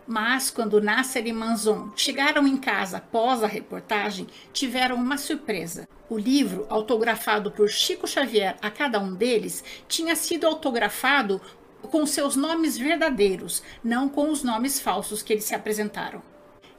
Mas 0.07 0.51
quando 0.51 0.81
Nasser 0.81 1.27
e 1.27 1.33
Manzon 1.33 1.93
chegaram 1.95 2.47
em 2.47 2.57
casa 2.57 2.97
após 2.97 3.43
a 3.43 3.47
reportagem, 3.47 4.27
tiveram 4.53 4.97
uma 4.97 5.17
surpresa. 5.17 5.89
O 6.09 6.19
livro, 6.19 6.67
autografado 6.69 7.53
por 7.53 7.69
Chico 7.71 8.07
Xavier 8.07 8.57
a 8.61 8.71
cada 8.71 8.99
um 8.99 9.15
deles, 9.15 9.63
tinha 9.87 10.17
sido 10.17 10.47
autografado 10.47 11.41
com 11.83 12.05
seus 12.05 12.37
nomes 12.37 12.77
verdadeiros, 12.77 13.63
não 13.83 14.09
com 14.09 14.31
os 14.31 14.43
nomes 14.43 14.81
falsos 14.81 15.23
que 15.23 15.33
eles 15.33 15.45
se 15.45 15.55
apresentaram. 15.55 16.23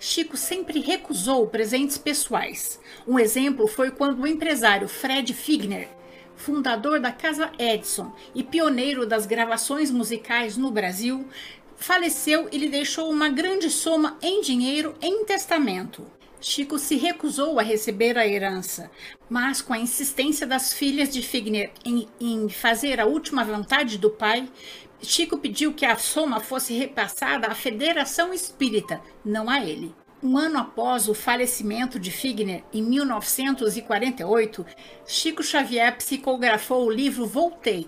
Chico 0.05 0.35
sempre 0.35 0.81
recusou 0.81 1.47
presentes 1.47 1.97
pessoais. 1.97 2.77
Um 3.07 3.17
exemplo 3.17 3.67
foi 3.67 3.89
quando 3.89 4.19
o 4.19 4.27
empresário 4.27 4.85
Fred 4.85 5.33
Figner, 5.33 5.87
fundador 6.35 6.99
da 6.99 7.09
Casa 7.09 7.49
Edison 7.57 8.13
e 8.35 8.43
pioneiro 8.43 9.07
das 9.07 9.25
gravações 9.25 9.89
musicais 9.89 10.57
no 10.57 10.69
Brasil, 10.71 11.25
faleceu 11.77 12.49
e 12.51 12.57
lhe 12.57 12.67
deixou 12.67 13.09
uma 13.09 13.29
grande 13.29 13.69
soma 13.69 14.17
em 14.21 14.41
dinheiro 14.41 14.93
em 15.01 15.23
testamento. 15.23 16.05
Chico 16.41 16.77
se 16.77 16.97
recusou 16.97 17.57
a 17.57 17.63
receber 17.63 18.17
a 18.17 18.27
herança, 18.27 18.91
mas 19.29 19.61
com 19.61 19.71
a 19.71 19.79
insistência 19.79 20.45
das 20.45 20.73
filhas 20.73 21.07
de 21.07 21.21
Figner 21.21 21.71
em, 21.85 22.09
em 22.19 22.49
fazer 22.49 22.99
a 22.99 23.05
última 23.05 23.45
vontade 23.45 23.97
do 23.97 24.09
pai, 24.09 24.49
Chico 25.03 25.37
pediu 25.37 25.73
que 25.73 25.85
a 25.85 25.97
soma 25.97 26.39
fosse 26.39 26.73
repassada 26.73 27.47
à 27.47 27.55
Federação 27.55 28.33
Espírita, 28.33 29.01
não 29.23 29.49
a 29.49 29.59
ele. 29.63 29.93
Um 30.21 30.37
ano 30.37 30.59
após 30.59 31.09
o 31.09 31.13
falecimento 31.13 31.99
de 31.99 32.09
Figner, 32.09 32.63
em 32.73 32.81
1948, 32.81 34.65
Chico 35.05 35.43
Xavier 35.43 35.97
psicografou 35.97 36.85
o 36.85 36.89
livro 36.89 37.25
Voltei, 37.25 37.87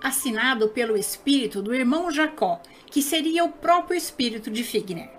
assinado 0.00 0.68
pelo 0.68 0.96
espírito 0.96 1.60
do 1.60 1.74
irmão 1.74 2.10
Jacó, 2.12 2.60
que 2.86 3.02
seria 3.02 3.44
o 3.44 3.50
próprio 3.50 3.96
espírito 3.96 4.48
de 4.48 4.62
Figner. 4.62 5.10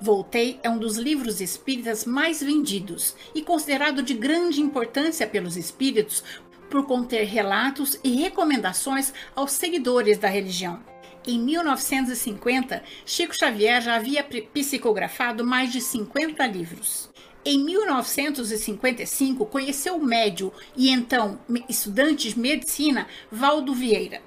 Voltei 0.00 0.60
é 0.62 0.70
um 0.70 0.78
dos 0.78 0.96
livros 0.96 1.40
espíritas 1.40 2.04
mais 2.04 2.40
vendidos 2.40 3.16
e 3.34 3.42
considerado 3.42 4.00
de 4.00 4.14
grande 4.14 4.60
importância 4.60 5.26
pelos 5.26 5.56
espíritos 5.56 6.22
por 6.68 6.86
conter 6.86 7.24
relatos 7.24 7.98
e 8.04 8.16
recomendações 8.16 9.12
aos 9.34 9.52
seguidores 9.52 10.18
da 10.18 10.28
religião. 10.28 10.80
Em 11.26 11.38
1950, 11.38 12.82
Chico 13.04 13.36
Xavier 13.36 13.82
já 13.82 13.96
havia 13.96 14.24
psicografado 14.24 15.44
mais 15.44 15.70
de 15.70 15.80
50 15.80 16.46
livros. 16.46 17.10
Em 17.44 17.62
1955, 17.64 19.44
conheceu 19.46 19.96
o 19.96 20.04
médio 20.04 20.52
e 20.76 20.90
então 20.90 21.40
estudante 21.68 22.30
de 22.30 22.38
medicina 22.38 23.08
Valdo 23.30 23.74
Vieira, 23.74 24.20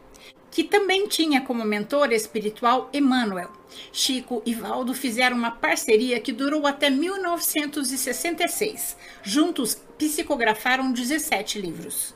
que 0.50 0.64
também 0.64 1.08
tinha 1.08 1.42
como 1.42 1.66
mentor 1.66 2.12
espiritual 2.12 2.90
Emmanuel. 2.94 3.52
Chico 3.92 4.42
e 4.46 4.54
Valdo 4.54 4.94
fizeram 4.94 5.38
uma 5.38 5.52
parceria 5.52 6.20
que 6.20 6.32
durou 6.32 6.68
até 6.68 6.90
1966. 6.90 8.98
Juntos, 9.24 9.76
psicografaram 9.98 10.92
17 10.92 11.60
livros. 11.60 12.14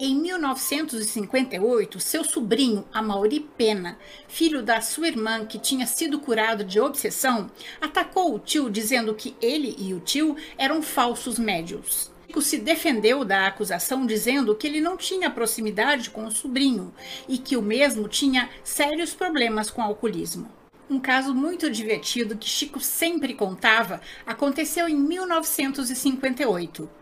Em 0.00 0.16
1958, 0.16 2.00
seu 2.00 2.24
sobrinho, 2.24 2.82
Amaury 2.92 3.40
Pena, 3.40 3.98
filho 4.26 4.62
da 4.62 4.80
sua 4.80 5.06
irmã 5.06 5.44
que 5.44 5.58
tinha 5.58 5.86
sido 5.86 6.18
curado 6.18 6.64
de 6.64 6.80
obsessão, 6.80 7.50
atacou 7.78 8.34
o 8.34 8.38
tio 8.38 8.70
dizendo 8.70 9.14
que 9.14 9.36
ele 9.40 9.76
e 9.78 9.92
o 9.92 10.00
tio 10.00 10.34
eram 10.56 10.80
falsos 10.80 11.38
médios. 11.38 12.10
Chico 12.26 12.40
se 12.40 12.56
defendeu 12.56 13.22
da 13.22 13.46
acusação 13.46 14.06
dizendo 14.06 14.56
que 14.56 14.66
ele 14.66 14.80
não 14.80 14.96
tinha 14.96 15.30
proximidade 15.30 16.08
com 16.08 16.24
o 16.24 16.30
sobrinho 16.30 16.94
e 17.28 17.36
que 17.36 17.58
o 17.58 17.62
mesmo 17.62 18.08
tinha 18.08 18.48
sérios 18.64 19.12
problemas 19.12 19.70
com 19.70 19.82
alcoolismo. 19.82 20.50
Um 20.88 20.98
caso 20.98 21.34
muito 21.34 21.70
divertido 21.70 22.36
que 22.36 22.48
Chico 22.48 22.80
sempre 22.80 23.34
contava 23.34 24.00
aconteceu 24.26 24.88
em 24.88 24.96
1958 24.96 27.01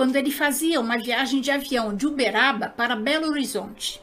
quando 0.00 0.16
ele 0.16 0.30
fazia 0.30 0.80
uma 0.80 0.96
viagem 0.96 1.42
de 1.42 1.50
avião 1.50 1.94
de 1.94 2.06
Uberaba 2.06 2.70
para 2.70 2.96
Belo 2.96 3.28
Horizonte. 3.28 4.00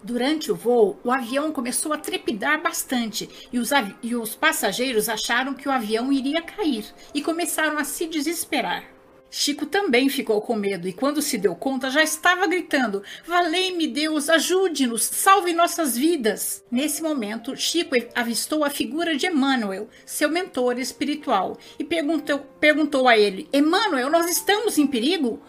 Durante 0.00 0.52
o 0.52 0.54
voo, 0.54 1.00
o 1.02 1.10
avião 1.10 1.50
começou 1.50 1.92
a 1.92 1.98
trepidar 1.98 2.62
bastante 2.62 3.28
e 3.52 3.58
os, 3.58 3.70
e 4.00 4.14
os 4.14 4.36
passageiros 4.36 5.08
acharam 5.08 5.52
que 5.52 5.68
o 5.68 5.72
avião 5.72 6.12
iria 6.12 6.40
cair 6.40 6.86
e 7.12 7.20
começaram 7.20 7.78
a 7.78 7.82
se 7.82 8.06
desesperar. 8.06 8.93
Chico 9.36 9.66
também 9.66 10.08
ficou 10.08 10.40
com 10.40 10.54
medo 10.54 10.86
e, 10.86 10.92
quando 10.92 11.20
se 11.20 11.36
deu 11.36 11.56
conta, 11.56 11.90
já 11.90 12.04
estava 12.04 12.46
gritando: 12.46 13.02
Valei-me 13.26 13.88
Deus, 13.88 14.28
ajude-nos, 14.28 15.02
salve 15.02 15.52
nossas 15.52 15.98
vidas. 15.98 16.62
Nesse 16.70 17.02
momento, 17.02 17.56
Chico 17.56 17.96
avistou 18.14 18.62
a 18.62 18.70
figura 18.70 19.16
de 19.16 19.26
Emmanuel, 19.26 19.88
seu 20.06 20.30
mentor 20.30 20.78
espiritual, 20.78 21.58
e 21.76 21.82
perguntou, 21.82 22.38
perguntou 22.60 23.08
a 23.08 23.18
ele: 23.18 23.48
Emmanuel, 23.52 24.08
nós 24.08 24.30
estamos 24.30 24.78
em 24.78 24.86
perigo? 24.86 25.42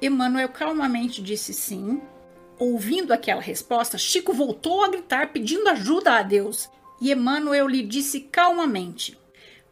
Emmanuel 0.00 0.48
calmamente 0.48 1.20
disse 1.20 1.52
sim. 1.52 2.00
Ouvindo 2.58 3.12
aquela 3.12 3.42
resposta, 3.42 3.98
Chico 3.98 4.32
voltou 4.32 4.82
a 4.82 4.88
gritar 4.88 5.30
pedindo 5.30 5.68
ajuda 5.68 6.12
a 6.14 6.22
Deus. 6.22 6.70
E 7.02 7.12
Emmanuel 7.12 7.68
lhe 7.68 7.82
disse 7.82 8.20
calmamente: 8.20 9.18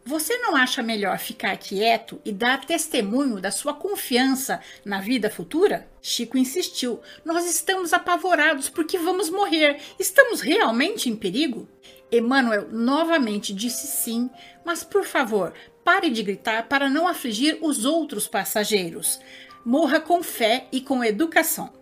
você 0.06 0.38
não 0.38 0.54
acha 0.54 0.84
melhor 0.84 1.18
ficar 1.18 1.56
quieto 1.56 2.20
e 2.24 2.32
dar 2.32 2.64
testemunho 2.64 3.40
da 3.40 3.50
sua 3.50 3.74
confiança 3.74 4.60
na 4.84 5.00
vida 5.00 5.28
futura? 5.28 5.88
Chico 6.00 6.38
insistiu. 6.38 7.00
Nós 7.24 7.44
estamos 7.44 7.92
apavorados 7.92 8.68
porque 8.68 8.96
vamos 8.96 9.28
morrer. 9.28 9.80
Estamos 9.98 10.40
realmente 10.40 11.08
em 11.08 11.16
perigo? 11.16 11.68
Emmanuel 12.12 12.68
novamente 12.70 13.52
disse 13.52 13.88
sim, 13.88 14.30
mas 14.64 14.84
por 14.84 15.04
favor, 15.04 15.52
pare 15.82 16.08
de 16.08 16.22
gritar 16.22 16.68
para 16.68 16.88
não 16.88 17.08
afligir 17.08 17.58
os 17.60 17.84
outros 17.84 18.28
passageiros. 18.28 19.18
Morra 19.64 19.98
com 19.98 20.22
fé 20.22 20.68
e 20.70 20.80
com 20.80 21.02
educação. 21.02 21.72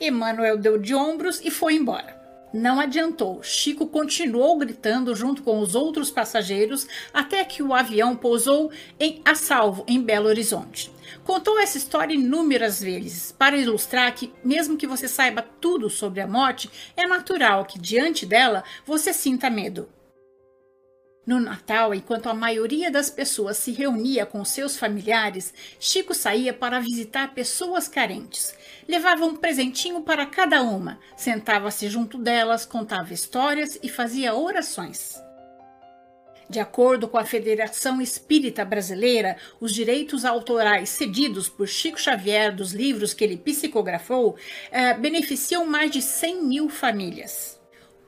Emmanuel 0.00 0.56
deu 0.56 0.78
de 0.78 0.94
ombros 0.94 1.38
e 1.44 1.50
foi 1.50 1.74
embora. 1.74 2.17
Não 2.52 2.80
adiantou. 2.80 3.42
Chico 3.42 3.86
continuou 3.86 4.56
gritando 4.56 5.14
junto 5.14 5.42
com 5.42 5.60
os 5.60 5.74
outros 5.74 6.10
passageiros 6.10 6.86
até 7.12 7.44
que 7.44 7.62
o 7.62 7.74
avião 7.74 8.16
pousou 8.16 8.70
em, 8.98 9.20
a 9.24 9.34
salvo 9.34 9.84
em 9.86 10.00
Belo 10.00 10.28
Horizonte. 10.28 10.90
Contou 11.24 11.58
essa 11.58 11.76
história 11.76 12.14
inúmeras 12.14 12.80
vezes 12.80 13.32
para 13.32 13.56
ilustrar 13.56 14.14
que, 14.14 14.32
mesmo 14.42 14.76
que 14.76 14.86
você 14.86 15.06
saiba 15.06 15.42
tudo 15.60 15.90
sobre 15.90 16.20
a 16.20 16.26
morte, 16.26 16.70
é 16.96 17.06
natural 17.06 17.66
que 17.66 17.78
diante 17.78 18.24
dela 18.24 18.64
você 18.86 19.12
sinta 19.12 19.50
medo. 19.50 19.88
No 21.28 21.38
Natal, 21.38 21.92
enquanto 21.92 22.30
a 22.30 22.32
maioria 22.32 22.90
das 22.90 23.10
pessoas 23.10 23.58
se 23.58 23.70
reunia 23.70 24.24
com 24.24 24.42
seus 24.46 24.78
familiares, 24.78 25.52
Chico 25.78 26.14
saía 26.14 26.54
para 26.54 26.80
visitar 26.80 27.34
pessoas 27.34 27.86
carentes. 27.86 28.54
Levava 28.88 29.26
um 29.26 29.36
presentinho 29.36 30.00
para 30.00 30.24
cada 30.24 30.62
uma, 30.62 30.98
sentava-se 31.18 31.86
junto 31.90 32.16
delas, 32.16 32.64
contava 32.64 33.12
histórias 33.12 33.78
e 33.82 33.90
fazia 33.90 34.34
orações. 34.34 35.22
De 36.48 36.60
acordo 36.60 37.06
com 37.06 37.18
a 37.18 37.26
Federação 37.26 38.00
Espírita 38.00 38.64
Brasileira, 38.64 39.36
os 39.60 39.74
direitos 39.74 40.24
autorais 40.24 40.88
cedidos 40.88 41.46
por 41.46 41.68
Chico 41.68 42.00
Xavier 42.00 42.56
dos 42.56 42.72
livros 42.72 43.12
que 43.12 43.22
ele 43.22 43.36
psicografou 43.36 44.34
eh, 44.70 44.94
beneficiam 44.94 45.66
mais 45.66 45.90
de 45.90 46.00
100 46.00 46.42
mil 46.42 46.70
famílias. 46.70 47.57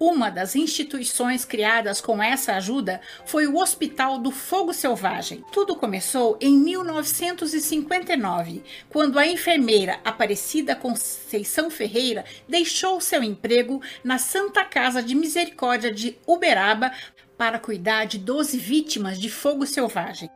Uma 0.02 0.30
das 0.30 0.56
instituições 0.56 1.44
criadas 1.44 2.00
com 2.00 2.22
essa 2.22 2.54
ajuda 2.54 3.02
foi 3.26 3.46
o 3.46 3.58
Hospital 3.58 4.18
do 4.18 4.30
Fogo 4.30 4.72
Selvagem. 4.72 5.44
Tudo 5.52 5.76
começou 5.76 6.38
em 6.40 6.56
1959, 6.56 8.62
quando 8.88 9.18
a 9.18 9.26
enfermeira 9.26 10.00
Aparecida 10.02 10.74
Conceição 10.74 11.68
Ferreira 11.68 12.24
deixou 12.48 12.98
seu 12.98 13.22
emprego 13.22 13.82
na 14.02 14.16
Santa 14.16 14.64
Casa 14.64 15.02
de 15.02 15.14
Misericórdia 15.14 15.92
de 15.92 16.16
Uberaba 16.26 16.90
para 17.36 17.58
cuidar 17.58 18.06
de 18.06 18.16
12 18.16 18.56
vítimas 18.56 19.20
de 19.20 19.28
fogo 19.28 19.66
selvagem. 19.66 20.30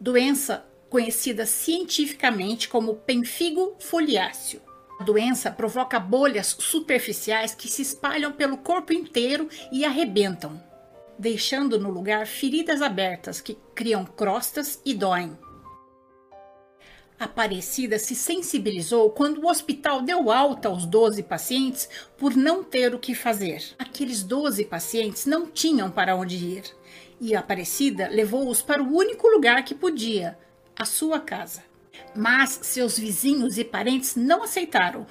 Doença 0.00 0.66
conhecida 0.90 1.46
cientificamente 1.46 2.68
como 2.68 2.96
penfigo 2.96 3.76
foliáceo. 3.78 4.65
A 4.98 5.04
doença 5.04 5.50
provoca 5.50 6.00
bolhas 6.00 6.56
superficiais 6.58 7.54
que 7.54 7.68
se 7.68 7.82
espalham 7.82 8.32
pelo 8.32 8.56
corpo 8.56 8.92
inteiro 8.92 9.48
e 9.70 9.84
arrebentam, 9.84 10.62
deixando 11.18 11.78
no 11.78 11.90
lugar 11.90 12.26
feridas 12.26 12.80
abertas 12.80 13.40
que 13.40 13.58
criam 13.74 14.04
crostas 14.04 14.80
e 14.84 14.94
doem. 14.94 15.36
Aparecida 17.18 17.98
se 17.98 18.14
sensibilizou 18.14 19.10
quando 19.10 19.42
o 19.42 19.48
hospital 19.48 20.02
deu 20.02 20.30
alta 20.30 20.68
aos 20.68 20.84
12 20.84 21.22
pacientes 21.22 21.88
por 22.18 22.36
não 22.36 22.62
ter 22.62 22.94
o 22.94 22.98
que 22.98 23.14
fazer. 23.14 23.74
Aqueles 23.78 24.22
12 24.22 24.66
pacientes 24.66 25.24
não 25.24 25.46
tinham 25.46 25.90
para 25.90 26.14
onde 26.14 26.36
ir 26.36 26.64
e 27.20 27.34
Aparecida 27.34 28.08
levou-os 28.08 28.60
para 28.60 28.82
o 28.82 28.94
único 28.94 29.28
lugar 29.28 29.64
que 29.64 29.74
podia, 29.74 30.38
a 30.78 30.84
sua 30.84 31.18
casa. 31.18 31.62
Mas 32.14 32.60
seus 32.62 32.98
vizinhos 32.98 33.58
e 33.58 33.64
parentes 33.64 34.16
não 34.16 34.42
aceitaram, 34.42 35.06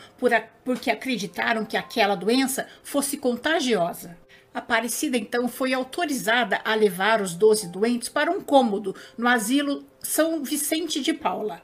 porque 0.63 0.89
acreditaram 0.89 1.65
que 1.65 1.77
aquela 1.77 2.15
doença 2.15 2.67
fosse 2.83 3.17
contagiosa. 3.17 4.17
Aparecida 4.53 5.17
então 5.17 5.49
foi 5.49 5.73
autorizada 5.73 6.61
a 6.63 6.73
levar 6.73 7.21
os 7.21 7.35
doze 7.35 7.67
doentes 7.67 8.07
para 8.07 8.31
um 8.31 8.39
cômodo 8.39 8.95
no 9.17 9.27
asilo 9.27 9.83
São 9.99 10.43
Vicente 10.43 11.01
de 11.01 11.13
Paula. 11.13 11.61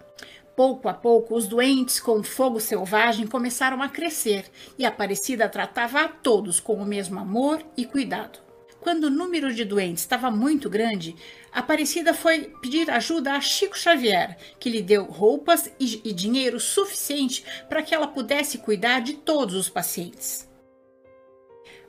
Pouco 0.58 0.90
a 0.90 0.94
pouco, 0.94 1.34
os 1.34 1.48
doentes 1.48 2.00
com 2.00 2.22
fogo 2.22 2.60
selvagem 2.60 3.26
começaram 3.26 3.82
a 3.82 3.88
crescer 3.88 4.46
e 4.78 4.86
Aparecida 4.86 5.48
tratava 5.48 6.02
a 6.02 6.08
todos 6.10 6.60
com 6.60 6.76
o 6.76 6.86
mesmo 6.86 7.18
amor 7.18 7.64
e 7.78 7.86
cuidado. 7.86 8.51
Quando 8.82 9.04
o 9.04 9.10
número 9.12 9.54
de 9.54 9.64
doentes 9.64 10.02
estava 10.02 10.32
muito 10.32 10.68
grande, 10.68 11.16
Aparecida 11.52 12.16
foi 12.16 12.52
pedir 12.62 12.90
ajuda 12.90 13.34
a 13.34 13.40
Chico 13.40 13.78
Xavier, 13.78 14.36
que 14.60 14.72
lhe 14.72 14.82
deu 14.82 15.04
roupas 15.04 15.72
e, 15.80 16.02
e 16.04 16.12
dinheiro 16.12 16.60
suficiente 16.60 17.46
para 17.70 17.84
que 17.84 17.94
ela 17.94 18.08
pudesse 18.08 18.58
cuidar 18.58 19.02
de 19.02 19.14
todos 19.14 19.54
os 19.54 19.70
pacientes. 19.70 20.50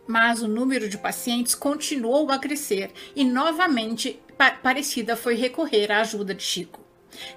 Mas 0.06 0.42
o 0.42 0.49
número 0.49 0.87
de 0.87 0.99
pacientes 0.99 1.54
continuou 1.54 2.30
a 2.30 2.38
crescer 2.38 2.92
e 3.16 3.25
novamente 3.25 4.20
Aparecida 4.38 5.16
foi 5.16 5.34
recorrer 5.34 5.90
à 5.90 6.00
ajuda 6.00 6.34
de 6.34 6.42
Chico. 6.42 6.80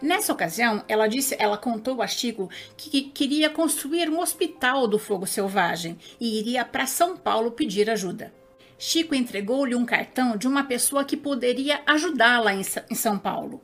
Nessa 0.01 0.33
ocasião, 0.33 0.83
ela 0.87 1.07
disse, 1.07 1.35
ela 1.39 1.57
contou 1.57 2.01
a 2.01 2.07
Chico 2.07 2.49
que 2.75 3.03
queria 3.03 3.49
construir 3.49 4.09
um 4.09 4.19
hospital 4.19 4.87
do 4.87 4.99
fogo 4.99 5.27
selvagem 5.27 5.97
e 6.19 6.39
iria 6.39 6.65
para 6.65 6.87
São 6.87 7.15
Paulo 7.15 7.51
pedir 7.51 7.89
ajuda. 7.89 8.33
Chico 8.77 9.15
entregou-lhe 9.15 9.75
um 9.75 9.85
cartão 9.85 10.35
de 10.35 10.47
uma 10.47 10.63
pessoa 10.63 11.05
que 11.05 11.15
poderia 11.15 11.81
ajudá-la 11.85 12.53
em 12.53 12.63
São 12.95 13.17
Paulo. 13.17 13.61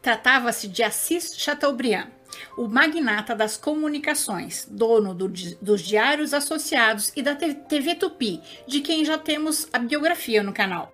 Tratava-se 0.00 0.68
de 0.68 0.82
Assis 0.82 1.34
Chateaubriand, 1.36 2.10
o 2.56 2.68
magnata 2.68 3.34
das 3.34 3.56
comunicações, 3.56 4.66
dono 4.70 5.14
do, 5.14 5.28
dos 5.28 5.80
Diários 5.80 6.34
Associados 6.34 7.12
e 7.16 7.22
da 7.22 7.34
TV 7.34 7.94
Tupi, 7.94 8.40
de 8.66 8.80
quem 8.80 9.04
já 9.04 9.16
temos 9.16 9.68
a 9.72 9.78
biografia 9.78 10.42
no 10.42 10.52
canal. 10.52 10.92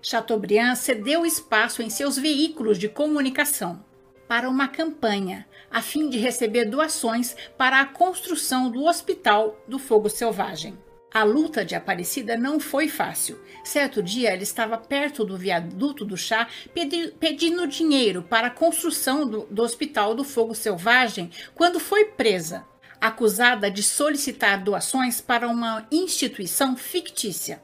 Chateaubriand 0.00 0.74
cedeu 0.74 1.24
espaço 1.24 1.80
em 1.80 1.88
seus 1.88 2.16
veículos 2.16 2.76
de 2.78 2.88
comunicação 2.88 3.84
para 4.26 4.48
uma 4.48 4.66
campanha, 4.66 5.46
a 5.70 5.82
fim 5.82 6.08
de 6.08 6.18
receber 6.18 6.64
doações 6.64 7.36
para 7.56 7.80
a 7.80 7.86
construção 7.86 8.70
do 8.70 8.84
Hospital 8.84 9.56
do 9.68 9.78
Fogo 9.78 10.08
Selvagem. 10.08 10.76
A 11.14 11.24
luta 11.24 11.62
de 11.62 11.74
Aparecida 11.74 12.38
não 12.38 12.58
foi 12.58 12.88
fácil. 12.88 13.38
Certo 13.62 14.02
dia, 14.02 14.30
ela 14.30 14.42
estava 14.42 14.78
perto 14.78 15.26
do 15.26 15.36
viaduto 15.36 16.06
do 16.06 16.16
chá 16.16 16.48
pedi 16.72 17.08
pedindo 17.20 17.66
dinheiro 17.66 18.22
para 18.22 18.46
a 18.46 18.50
construção 18.50 19.28
do, 19.28 19.46
do 19.50 19.62
Hospital 19.62 20.14
do 20.14 20.24
Fogo 20.24 20.54
Selvagem 20.54 21.30
quando 21.54 21.78
foi 21.78 22.06
presa, 22.06 22.64
acusada 22.98 23.70
de 23.70 23.82
solicitar 23.82 24.62
doações 24.64 25.20
para 25.20 25.46
uma 25.46 25.86
instituição 25.92 26.76
fictícia. 26.76 27.62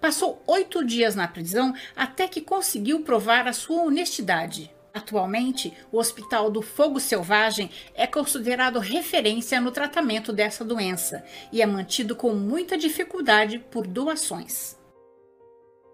Passou 0.00 0.42
oito 0.44 0.84
dias 0.84 1.14
na 1.14 1.28
prisão 1.28 1.72
até 1.94 2.26
que 2.26 2.40
conseguiu 2.40 3.02
provar 3.02 3.46
a 3.46 3.52
sua 3.52 3.82
honestidade. 3.82 4.72
Atualmente, 4.98 5.72
o 5.92 5.98
Hospital 5.98 6.50
do 6.50 6.60
Fogo 6.60 6.98
Selvagem 6.98 7.70
é 7.94 8.04
considerado 8.04 8.80
referência 8.80 9.60
no 9.60 9.70
tratamento 9.70 10.32
dessa 10.32 10.64
doença 10.64 11.24
e 11.52 11.62
é 11.62 11.66
mantido 11.66 12.16
com 12.16 12.34
muita 12.34 12.76
dificuldade 12.76 13.60
por 13.70 13.86
doações. 13.86 14.76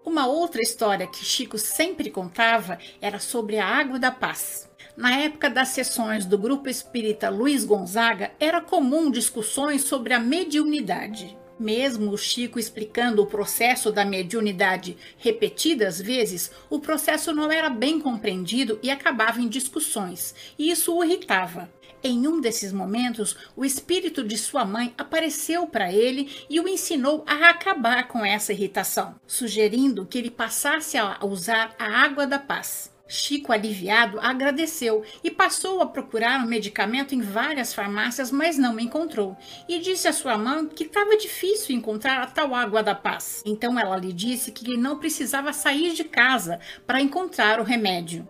Uma 0.03 0.25
outra 0.25 0.59
história 0.59 1.05
que 1.05 1.23
Chico 1.23 1.59
sempre 1.59 2.09
contava 2.09 2.79
era 2.99 3.19
sobre 3.19 3.59
a 3.59 3.67
Água 3.67 3.99
da 3.99 4.09
Paz. 4.09 4.67
Na 4.97 5.15
época 5.19 5.51
das 5.51 5.67
sessões 5.67 6.25
do 6.25 6.35
grupo 6.35 6.67
espírita 6.67 7.29
Luiz 7.29 7.63
Gonzaga, 7.63 8.31
era 8.39 8.59
comum 8.59 9.11
discussões 9.11 9.83
sobre 9.83 10.15
a 10.15 10.19
mediunidade. 10.19 11.37
Mesmo 11.57 12.11
o 12.11 12.17
Chico 12.17 12.59
explicando 12.59 13.21
o 13.21 13.27
processo 13.27 13.89
da 13.89 14.03
mediunidade 14.03 14.97
repetidas 15.17 16.01
vezes, 16.01 16.51
o 16.69 16.79
processo 16.79 17.33
não 17.33 17.49
era 17.49 17.69
bem 17.69 17.99
compreendido 17.99 18.77
e 18.83 18.91
acabava 18.91 19.39
em 19.39 19.47
discussões, 19.47 20.35
e 20.59 20.69
isso 20.69 20.93
o 20.93 21.03
irritava. 21.03 21.69
Em 22.03 22.27
um 22.27 22.39
desses 22.39 22.71
momentos, 22.71 23.35
o 23.55 23.65
espírito 23.65 24.23
de 24.23 24.37
sua 24.37 24.65
mãe 24.65 24.93
apareceu 24.97 25.65
para 25.65 25.91
ele 25.91 26.29
e 26.49 26.59
o 26.59 26.67
ensinou 26.67 27.23
a 27.25 27.49
acabar 27.49 28.07
com 28.07 28.23
essa 28.23 28.53
irritação, 28.53 29.15
sugerindo 29.25 30.05
que 30.05 30.17
ele 30.17 30.29
passasse 30.29 30.97
a 30.97 31.25
usar 31.25 31.73
a 31.79 31.85
água 31.85 32.27
da 32.27 32.37
paz. 32.37 32.94
Chico, 33.07 33.51
aliviado, 33.51 34.19
agradeceu 34.19 35.03
e 35.23 35.29
passou 35.29 35.81
a 35.81 35.85
procurar 35.85 36.43
um 36.43 36.47
medicamento 36.47 37.13
em 37.13 37.21
várias 37.21 37.73
farmácias, 37.73 38.31
mas 38.31 38.57
não 38.57 38.79
encontrou. 38.79 39.37
E 39.69 39.79
disse 39.79 40.07
à 40.07 40.13
sua 40.13 40.37
mãe 40.37 40.67
que 40.67 40.85
estava 40.85 41.15
difícil 41.17 41.75
encontrar 41.75 42.21
a 42.21 42.27
tal 42.27 42.55
água 42.55 42.81
da 42.81 42.95
paz. 42.95 43.43
Então 43.45 43.79
ela 43.79 43.97
lhe 43.97 44.11
disse 44.11 44.51
que 44.51 44.75
não 44.75 44.97
precisava 44.97 45.53
sair 45.53 45.93
de 45.93 46.03
casa 46.03 46.59
para 46.87 47.01
encontrar 47.01 47.59
o 47.59 47.63
remédio. 47.63 48.27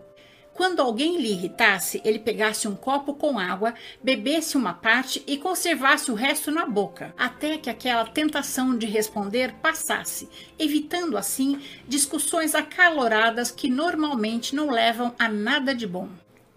Quando 0.56 0.80
alguém 0.80 1.18
lhe 1.18 1.32
irritasse, 1.32 2.00
ele 2.02 2.18
pegasse 2.18 2.66
um 2.66 2.74
copo 2.74 3.12
com 3.12 3.38
água, 3.38 3.74
bebesse 4.02 4.56
uma 4.56 4.72
parte 4.72 5.22
e 5.26 5.36
conservasse 5.36 6.10
o 6.10 6.14
resto 6.14 6.50
na 6.50 6.64
boca, 6.64 7.14
até 7.18 7.58
que 7.58 7.68
aquela 7.68 8.06
tentação 8.06 8.74
de 8.74 8.86
responder 8.86 9.52
passasse, 9.60 10.30
evitando 10.58 11.18
assim 11.18 11.62
discussões 11.86 12.54
acaloradas 12.54 13.50
que 13.50 13.68
normalmente 13.68 14.56
não 14.56 14.70
levam 14.70 15.14
a 15.18 15.28
nada 15.28 15.74
de 15.74 15.86
bom. 15.86 16.08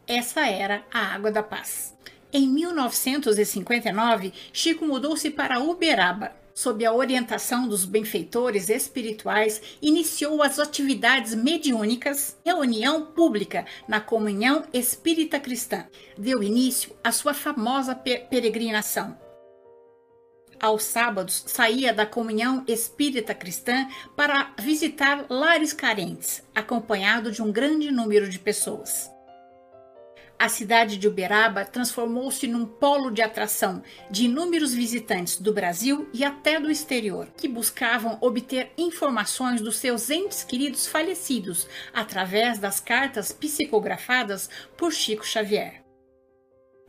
Essa 0.07 0.47
era 0.47 0.81
a 0.93 1.13
água 1.13 1.29
da 1.29 1.43
paz. 1.43 1.93
Em 2.31 2.47
1959, 2.47 4.31
Chico 4.53 4.85
mudou-se 4.85 5.29
para 5.29 5.59
Uberaba 5.59 6.38
sob 6.60 6.86
a 6.86 6.91
orientação 6.91 7.69
dos 7.69 7.86
benfeitores 7.86 8.69
espirituais, 8.69 9.62
iniciou 9.82 10.43
as 10.43 10.60
atividades 10.60 11.34
mediúnicas, 11.34 12.38
reunião 12.45 13.06
pública 13.06 13.65
na 13.88 14.02
Comunhão 14.02 14.65
Espírita 14.74 15.39
Cristã. 15.39 15.86
Deu 16.17 16.43
início 16.43 16.93
à 17.02 17.13
sua 17.13 17.34
famosa 17.34 17.95
peregrinação. 17.95 19.17
Aos 20.60 20.84
sábados, 20.84 21.45
saía 21.48 21.93
da 21.93 22.06
Comunhão 22.06 22.65
Espírita 22.67 23.34
Cristã 23.34 23.88
para 24.17 24.54
visitar 24.60 25.28
lares 25.30 25.72
carentes, 25.72 26.43
acompanhado 26.54 27.32
de 27.32 27.41
um 27.41 27.54
grande 27.54 27.89
número 27.89 28.28
de 28.28 28.38
pessoas. 28.38 29.10
A 30.41 30.47
cidade 30.47 30.97
de 30.97 31.06
Uberaba 31.06 31.65
transformou-se 31.65 32.47
num 32.47 32.65
polo 32.65 33.12
de 33.12 33.21
atração 33.21 33.84
de 34.10 34.23
inúmeros 34.23 34.73
visitantes 34.73 35.36
do 35.36 35.54
Brasil 35.54 36.08
e 36.13 36.23
até 36.23 36.58
do 36.58 36.71
exterior, 36.71 37.28
que 37.36 37.45
buscavam 37.45 38.17
obter 38.21 38.71
informações 38.78 39.60
dos 39.60 39.75
seus 39.75 40.10
entes 40.10 40.41
queridos 40.41 40.88
falecidos 40.88 41.67
através 41.93 42.58
das 42.58 42.80
cartas 42.80 43.34
psicografadas 43.34 44.49
por 44.78 44.93
Chico 44.93 45.28
Xavier. 45.28 45.84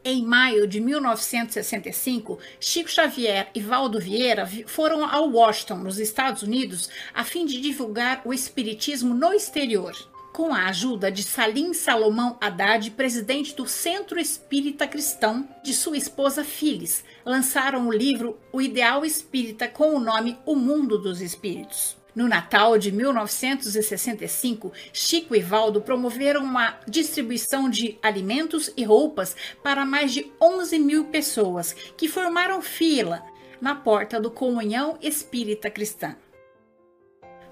Em 0.05 0.25
maio 0.25 0.69
de 0.69 0.81
1965, 0.81 2.39
Chico 2.61 2.89
Xavier 2.89 3.51
e 3.53 3.61
Valdo 3.61 3.99
Vieira 3.99 4.49
foram 4.67 5.05
ao 5.05 5.29
Washington, 5.29 5.79
nos 5.79 5.99
Estados 5.99 6.45
Unidos, 6.45 6.89
a 7.13 7.25
fim 7.25 7.45
de 7.45 7.61
divulgar 7.61 8.23
o 8.25 8.33
espiritismo 8.33 9.13
no 9.13 9.35
exterior. 9.35 9.93
Com 10.33 10.55
a 10.55 10.67
ajuda 10.67 11.11
de 11.11 11.23
Salim 11.23 11.75
Salomão 11.75 12.37
Haddad, 12.41 12.91
presidente 12.93 13.55
do 13.55 13.67
Centro 13.67 14.19
Espírita 14.19 14.87
Cristão, 14.87 15.49
de 15.63 15.75
sua 15.75 15.97
esposa 15.97 16.45
Phyllis, 16.45 17.05
lançaram 17.25 17.89
o 17.89 17.93
livro 17.93 18.39
O 18.53 18.61
Ideal 18.61 19.05
Espírita 19.05 19.69
com 19.69 19.95
o 19.95 20.01
nome 20.01 20.39
O 20.47 20.55
Mundo 20.55 20.99
dos 20.99 21.21
Espíritos. 21.21 21.97
No 22.15 22.27
Natal 22.27 22.77
de 22.77 22.91
1965, 22.91 24.73
Chico 24.93 25.35
e 25.35 25.41
Valdo 25.41 25.81
promoveram 25.81 26.43
uma 26.43 26.79
distribuição 26.87 27.71
de 27.71 27.99
alimentos 28.03 28.73
e 28.77 28.85
roupas 28.85 29.37
para 29.63 29.87
mais 29.87 30.13
de 30.13 30.31
11 30.41 30.79
mil 30.79 31.05
pessoas 31.07 31.73
que 31.97 32.09
formaram 32.09 32.61
fila 32.61 33.23
na 33.61 33.75
porta 33.75 34.21
do 34.21 34.31
Comunhão 34.31 34.99
Espírita 35.01 35.71
Cristã. 35.71 36.17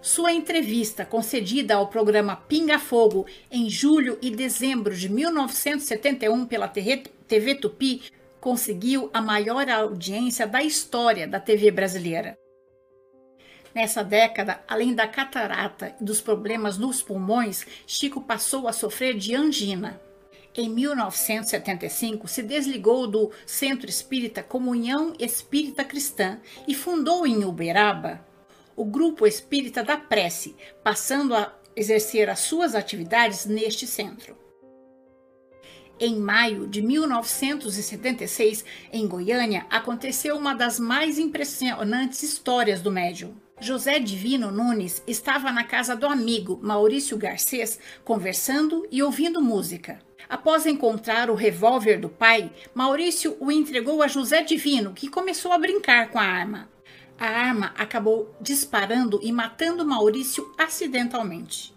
Sua 0.01 0.33
entrevista, 0.33 1.05
concedida 1.05 1.75
ao 1.75 1.89
programa 1.89 2.37
Pinga 2.37 2.79
Fogo 2.79 3.27
em 3.51 3.69
julho 3.69 4.17
e 4.23 4.31
dezembro 4.31 4.95
de 4.95 5.09
1971 5.09 6.47
pela 6.47 6.69
TV 6.69 7.55
Tupi, 7.57 8.03
conseguiu 8.41 9.11
a 9.13 9.21
maior 9.21 9.69
audiência 9.69 10.47
da 10.47 10.63
história 10.63 11.27
da 11.27 11.41
TV 11.41 11.73
brasileira. 11.73 12.39
Nessa 13.75 14.05
década, 14.05 14.63
além 14.69 14.95
da 14.95 15.09
catarata 15.09 15.95
e 16.01 16.05
dos 16.05 16.21
problemas 16.21 16.79
nos 16.79 17.03
pulmões, 17.03 17.67
Chico 17.85 18.21
passou 18.21 18.69
a 18.69 18.73
sofrer 18.73 19.17
de 19.17 19.35
angina. 19.35 20.01
Em 20.55 20.69
1975, 20.69 22.29
se 22.29 22.43
desligou 22.43 23.09
do 23.09 23.33
Centro 23.45 23.91
Espírita 23.91 24.45
Comunhão 24.45 25.13
Espírita 25.19 25.85
Cristã 25.85 26.39
e 26.69 26.75
fundou 26.75 27.27
em 27.27 27.45
Uberaba 27.45 28.28
o 28.79 28.85
Grupo 28.85 29.27
Espírita 29.27 29.83
da 29.83 29.97
Prece, 29.97 30.55
passando 30.85 31.35
a 31.35 31.53
exercer 31.75 32.31
as 32.31 32.38
suas 32.38 32.77
atividades 32.77 33.45
neste 33.45 33.88
centro. 33.88 34.38
Em 35.99 36.17
maio 36.17 36.69
de 36.69 36.81
1976, 36.81 38.64
em 38.93 39.09
Goiânia, 39.09 39.67
aconteceu 39.69 40.37
uma 40.37 40.55
das 40.55 40.79
mais 40.79 41.19
impressionantes 41.19 42.23
histórias 42.23 42.81
do 42.81 42.93
médium. 42.93 43.35
José 43.61 43.99
Divino 43.99 44.53
Nunes 44.53 45.03
estava 45.09 45.51
na 45.51 45.64
casa 45.64 45.97
do 45.97 46.07
amigo 46.07 46.61
Maurício 46.62 47.17
Garcês 47.17 47.81
conversando 48.05 48.87
e 48.93 49.03
ouvindo 49.03 49.43
música. 49.43 49.99
Após 50.29 50.67
encontrar 50.67 51.31
o 51.31 51.35
revólver 51.35 51.99
do 51.99 52.09
pai, 52.09 52.53
Maurício 52.73 53.37
o 53.41 53.51
entregou 53.51 54.05
a 54.05 54.07
José 54.07 54.45
Divino, 54.45 54.93
que 54.93 55.09
começou 55.09 55.51
a 55.51 55.59
brincar 55.59 56.11
com 56.11 56.19
a 56.21 56.23
arma 56.23 56.69
a 57.19 57.27
arma 57.27 57.73
acabou 57.77 58.35
disparando 58.41 59.19
e 59.23 59.33
matando 59.33 59.85
Maurício 59.85 60.53
acidentalmente. 60.57 61.77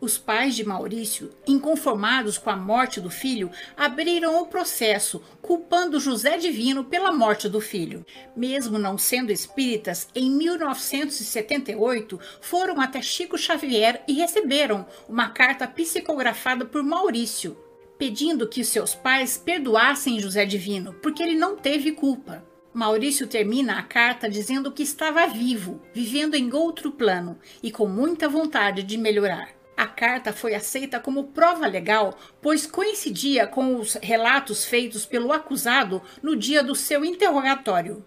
Os 0.00 0.16
pais 0.16 0.56
de 0.56 0.64
Maurício, 0.64 1.30
inconformados 1.46 2.38
com 2.38 2.48
a 2.48 2.56
morte 2.56 3.02
do 3.02 3.10
filho, 3.10 3.50
abriram 3.76 4.40
o 4.40 4.46
processo, 4.46 5.22
culpando 5.42 6.00
José 6.00 6.38
Divino 6.38 6.84
pela 6.84 7.12
morte 7.12 7.50
do 7.50 7.60
filho. 7.60 8.04
Mesmo 8.34 8.78
não 8.78 8.96
sendo 8.96 9.30
espíritas, 9.30 10.08
em 10.14 10.30
1978 10.30 12.18
foram 12.40 12.80
até 12.80 13.02
Chico 13.02 13.36
Xavier 13.36 14.02
e 14.08 14.14
receberam 14.14 14.86
uma 15.06 15.28
carta 15.28 15.68
psicografada 15.68 16.64
por 16.64 16.82
Maurício, 16.82 17.54
pedindo 17.98 18.48
que 18.48 18.64
seus 18.64 18.94
pais 18.94 19.36
perdoassem 19.36 20.18
José 20.18 20.46
Divino, 20.46 20.94
porque 20.94 21.22
ele 21.22 21.36
não 21.36 21.56
teve 21.56 21.92
culpa. 21.92 22.49
Maurício 22.72 23.26
termina 23.26 23.80
a 23.80 23.82
carta 23.82 24.30
dizendo 24.30 24.70
que 24.70 24.84
estava 24.84 25.26
vivo, 25.26 25.82
vivendo 25.92 26.36
em 26.36 26.54
outro 26.54 26.92
plano 26.92 27.36
e 27.60 27.72
com 27.72 27.88
muita 27.88 28.28
vontade 28.28 28.84
de 28.84 28.96
melhorar. 28.96 29.48
A 29.76 29.88
carta 29.88 30.32
foi 30.32 30.54
aceita 30.54 31.00
como 31.00 31.28
prova 31.28 31.66
legal, 31.66 32.16
pois 32.40 32.66
coincidia 32.66 33.44
com 33.44 33.74
os 33.76 33.94
relatos 33.94 34.64
feitos 34.64 35.04
pelo 35.04 35.32
acusado 35.32 36.00
no 36.22 36.36
dia 36.36 36.62
do 36.62 36.76
seu 36.76 37.04
interrogatório. 37.04 38.06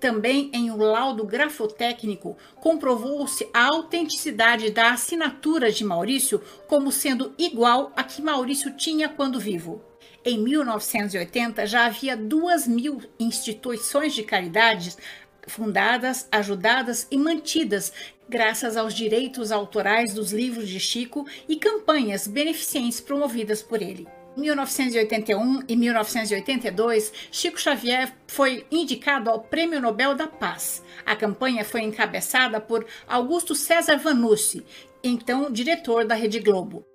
Também 0.00 0.50
em 0.54 0.70
um 0.70 0.78
laudo 0.78 1.26
grafotécnico 1.26 2.38
comprovou-se 2.56 3.46
a 3.52 3.66
autenticidade 3.66 4.70
da 4.70 4.92
assinatura 4.92 5.70
de 5.70 5.84
Maurício 5.84 6.40
como 6.66 6.90
sendo 6.90 7.34
igual 7.36 7.92
a 7.94 8.02
que 8.02 8.22
Maurício 8.22 8.74
tinha 8.78 9.10
quando 9.10 9.38
vivo. 9.38 9.89
Em 10.22 10.38
1980, 10.38 11.66
já 11.66 11.86
havia 11.86 12.14
duas 12.14 12.66
mil 12.68 13.00
instituições 13.18 14.14
de 14.14 14.22
caridade 14.22 14.94
fundadas, 15.46 16.28
ajudadas 16.30 17.06
e 17.10 17.16
mantidas 17.16 17.90
graças 18.28 18.76
aos 18.76 18.92
direitos 18.92 19.50
autorais 19.50 20.12
dos 20.12 20.30
livros 20.30 20.68
de 20.68 20.78
Chico 20.78 21.26
e 21.48 21.56
campanhas 21.56 22.26
beneficentes 22.26 23.00
promovidas 23.00 23.62
por 23.62 23.80
ele. 23.80 24.06
Em 24.36 24.42
1981 24.42 25.62
e 25.66 25.74
1982, 25.74 27.12
Chico 27.32 27.58
Xavier 27.58 28.12
foi 28.28 28.66
indicado 28.70 29.30
ao 29.30 29.40
Prêmio 29.40 29.80
Nobel 29.80 30.14
da 30.14 30.28
Paz. 30.28 30.84
A 31.04 31.16
campanha 31.16 31.64
foi 31.64 31.80
encabeçada 31.80 32.60
por 32.60 32.86
Augusto 33.08 33.54
César 33.54 33.96
Vanucci, 33.96 34.64
então 35.02 35.50
diretor 35.50 36.04
da 36.04 36.14
Rede 36.14 36.38
Globo 36.40 36.89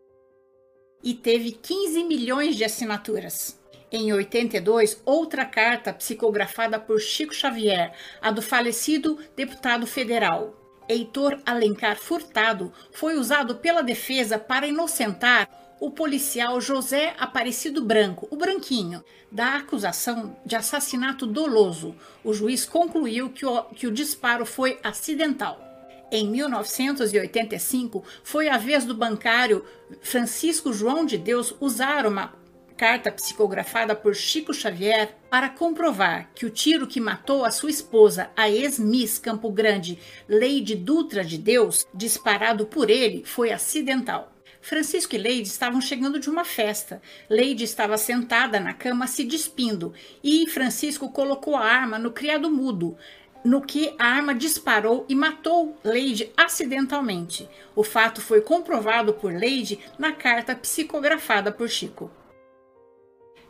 e 1.06 1.13
teve 1.13 1.52
15 1.52 2.04
milhões 2.04 2.56
de 2.56 2.63
assinaturas. 2.63 3.58
Em 3.91 4.12
82, 4.12 5.02
outra 5.06 5.46
carta 5.46 5.94
psicografada 5.94 6.80
por 6.80 7.00
Chico 7.00 7.34
Xavier, 7.34 7.94
a 8.20 8.32
do 8.32 8.41
falecido 8.41 9.20
deputado 9.36 9.86
federal 9.86 10.60
Heitor 10.89 11.39
Alencar 11.46 11.98
Furtado, 11.98 12.74
foi 12.91 13.15
usado 13.18 13.56
pela 13.56 13.84
defesa 13.84 14.39
para 14.39 14.68
inocentar 14.68 15.48
o 15.80 15.91
policial 15.91 16.60
José 16.60 17.13
Aparecido 17.20 17.84
Branco, 17.84 18.28
o 18.32 18.36
Branquinho, 18.36 19.04
da 19.32 19.58
acusação 19.58 20.36
de 20.46 20.56
assassinato 20.56 21.28
doloso. 21.28 21.96
O 22.24 22.34
juiz 22.34 22.65
concluiu 22.65 23.30
que 23.30 23.46
o, 23.46 23.63
que 23.65 23.86
o 23.86 23.91
disparo 23.91 24.46
foi 24.46 24.80
acidental. 24.84 25.64
Em 26.12 26.30
1985, 26.30 28.04
foi 28.24 28.48
a 28.48 28.58
vez 28.58 28.86
do 28.86 28.96
bancário 28.96 29.65
Francisco 30.02 30.72
João 30.72 31.06
de 31.06 31.18
Deus 31.18 31.56
usar 31.60 32.06
uma 32.06 32.34
carta 32.78 33.12
psicografada 33.12 33.96
por 33.96 34.15
Chico 34.15 34.54
Xavier 34.54 35.15
para 35.30 35.50
comprovar 35.50 36.30
que 36.36 36.46
o 36.46 36.50
tiro 36.50 36.88
que 36.88 37.00
matou 37.00 37.44
a 37.44 37.52
sua 37.52 37.70
esposa, 37.70 38.30
a 38.36 38.50
ex-miss 38.50 39.18
Campo 39.18 39.50
Grande, 39.50 39.98
Leide 40.28 40.76
Dutra 40.76 41.24
de 41.24 41.38
Deus, 41.38 41.88
disparado 41.94 42.65
por 42.65 42.89
ele, 42.89 43.24
foi 43.26 43.52
acidental. 43.52 44.32
Francisco 44.62 45.13
e 45.13 45.20
Leide 45.20 45.48
estavam 45.48 45.80
chegando 45.80 46.20
de 46.20 46.28
uma 46.28 46.44
festa. 46.44 47.00
Leide 47.30 47.63
estava 47.63 48.00
sentada 48.00 48.60
na 48.60 48.74
cama 48.74 49.06
se 49.06 49.24
despindo 49.24 49.94
e 50.24 50.48
Francisco 50.50 51.10
colocou 51.12 51.56
a 51.56 51.63
arma 51.63 52.00
no 52.00 52.12
criado 52.12 52.50
mudo 52.50 52.98
no 53.45 53.62
que 53.62 53.93
a 53.99 54.08
arma 54.08 54.34
disparou 54.34 55.05
e 55.08 55.13
matou 55.13 55.77
Leide 55.84 56.31
acidentalmente. 56.36 57.47
O 57.75 57.84
fato 57.84 58.19
foi 58.19 58.41
comprovado 58.41 59.13
por 59.13 59.31
Leide 59.31 59.79
na 59.99 60.12
carta 60.12 60.55
psicografada 60.55 61.51
por 61.51 61.69
Chico. 61.69 62.10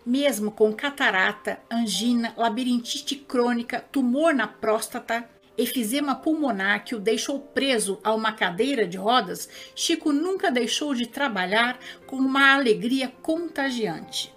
Mesmo 0.05 0.51
com 0.51 0.73
catarata, 0.73 1.60
angina, 1.71 2.34
labirintite 2.36 3.15
crônica, 3.15 3.86
tumor 3.89 4.34
na 4.36 4.47
próstata, 4.47 5.27
efizema 5.58 6.13
pulmonar 6.13 6.84
que 6.84 6.93
o 6.93 6.99
deixou 6.99 7.39
preso 7.39 7.97
a 8.03 8.13
uma 8.13 8.34
cadeira 8.34 8.86
de 8.86 8.97
rodas, 8.97 9.47
Chico 9.73 10.12
nunca 10.12 10.51
deixou 10.51 10.93
de 10.93 11.08
trabalhar 11.08 11.79
com 12.05 12.17
uma 12.17 12.53
alegria 12.53 13.12
contagiante. 13.21 14.35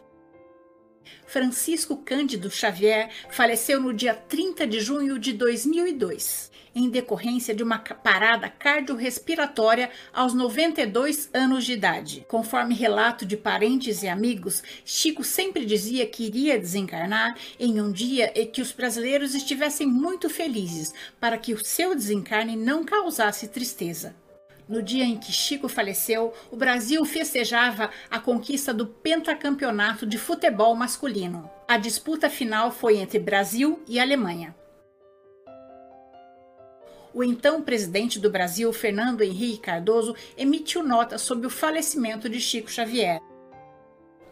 Francisco 1.26 1.96
Cândido 1.96 2.50
Xavier 2.50 3.10
faleceu 3.30 3.80
no 3.80 3.92
dia 3.92 4.14
30 4.14 4.66
de 4.66 4.80
junho 4.80 5.18
de 5.18 5.32
2002, 5.32 6.50
em 6.74 6.88
decorrência 6.88 7.54
de 7.54 7.62
uma 7.62 7.78
parada 7.78 8.48
cardiorrespiratória 8.48 9.90
aos 10.12 10.32
92 10.32 11.28
anos 11.34 11.64
de 11.64 11.72
idade. 11.72 12.24
Conforme 12.28 12.74
relato 12.74 13.26
de 13.26 13.36
parentes 13.36 14.02
e 14.02 14.08
amigos, 14.08 14.62
Chico 14.84 15.24
sempre 15.24 15.64
dizia 15.64 16.06
que 16.06 16.24
iria 16.24 16.58
desencarnar 16.58 17.36
em 17.58 17.80
um 17.80 17.92
dia 17.92 18.32
em 18.34 18.46
que 18.46 18.62
os 18.62 18.72
brasileiros 18.72 19.34
estivessem 19.34 19.86
muito 19.86 20.30
felizes, 20.30 20.94
para 21.20 21.36
que 21.36 21.52
o 21.52 21.64
seu 21.64 21.94
desencarne 21.94 22.56
não 22.56 22.84
causasse 22.84 23.48
tristeza. 23.48 24.14
No 24.68 24.82
dia 24.82 25.04
em 25.04 25.16
que 25.16 25.32
Chico 25.32 25.66
faleceu, 25.66 26.34
o 26.50 26.56
Brasil 26.56 27.02
festejava 27.06 27.90
a 28.10 28.20
conquista 28.20 28.74
do 28.74 28.86
pentacampeonato 28.86 30.04
de 30.04 30.18
futebol 30.18 30.74
masculino. 30.74 31.50
A 31.66 31.78
disputa 31.78 32.28
final 32.28 32.70
foi 32.70 32.98
entre 32.98 33.18
Brasil 33.18 33.82
e 33.88 33.98
Alemanha. 33.98 34.54
O 37.14 37.24
então 37.24 37.62
presidente 37.62 38.18
do 38.20 38.30
Brasil, 38.30 38.70
Fernando 38.72 39.22
Henrique 39.22 39.60
Cardoso, 39.62 40.14
emitiu 40.36 40.82
nota 40.82 41.16
sobre 41.16 41.46
o 41.46 41.50
falecimento 41.50 42.28
de 42.28 42.38
Chico 42.38 42.70
Xavier. 42.70 43.18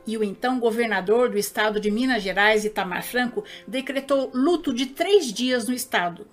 E 0.07 0.18
o 0.18 0.22
então 0.22 0.61
governador 0.61 1.31
do 1.31 1.38
estado 1.38 1.81
de 1.81 1.90
Minas 1.90 2.22
Gerais, 2.22 2.64
Itamar 2.66 3.03
Franco, 3.03 3.42
decretou 3.66 4.31
luto 4.35 4.72
de 4.72 4.87
três 4.87 5.33
dias 5.33 5.66
no 5.66 5.75
estado. 5.75 6.29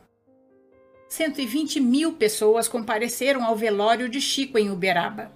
120 1.13 1.79
mil 1.79 2.13
pessoas 2.13 2.67
compareceram 2.67 3.45
ao 3.45 3.55
velório 3.55 4.09
de 4.09 4.19
Chico 4.19 4.57
em 4.57 4.71
Uberaba. 4.71 5.31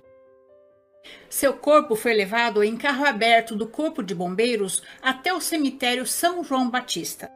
Seu 1.30 1.54
corpo 1.54 1.96
foi 1.96 2.16
levado 2.16 2.64
em 2.64 2.76
carro 2.76 3.06
aberto 3.06 3.56
do 3.56 3.68
Corpo 3.68 4.02
de 4.02 4.16
Bombeiros 4.16 4.82
até 5.04 5.32
o 5.32 5.40
cemitério 5.40 6.04
São 6.08 6.44
João 6.44 6.68
Batista. 6.68 7.30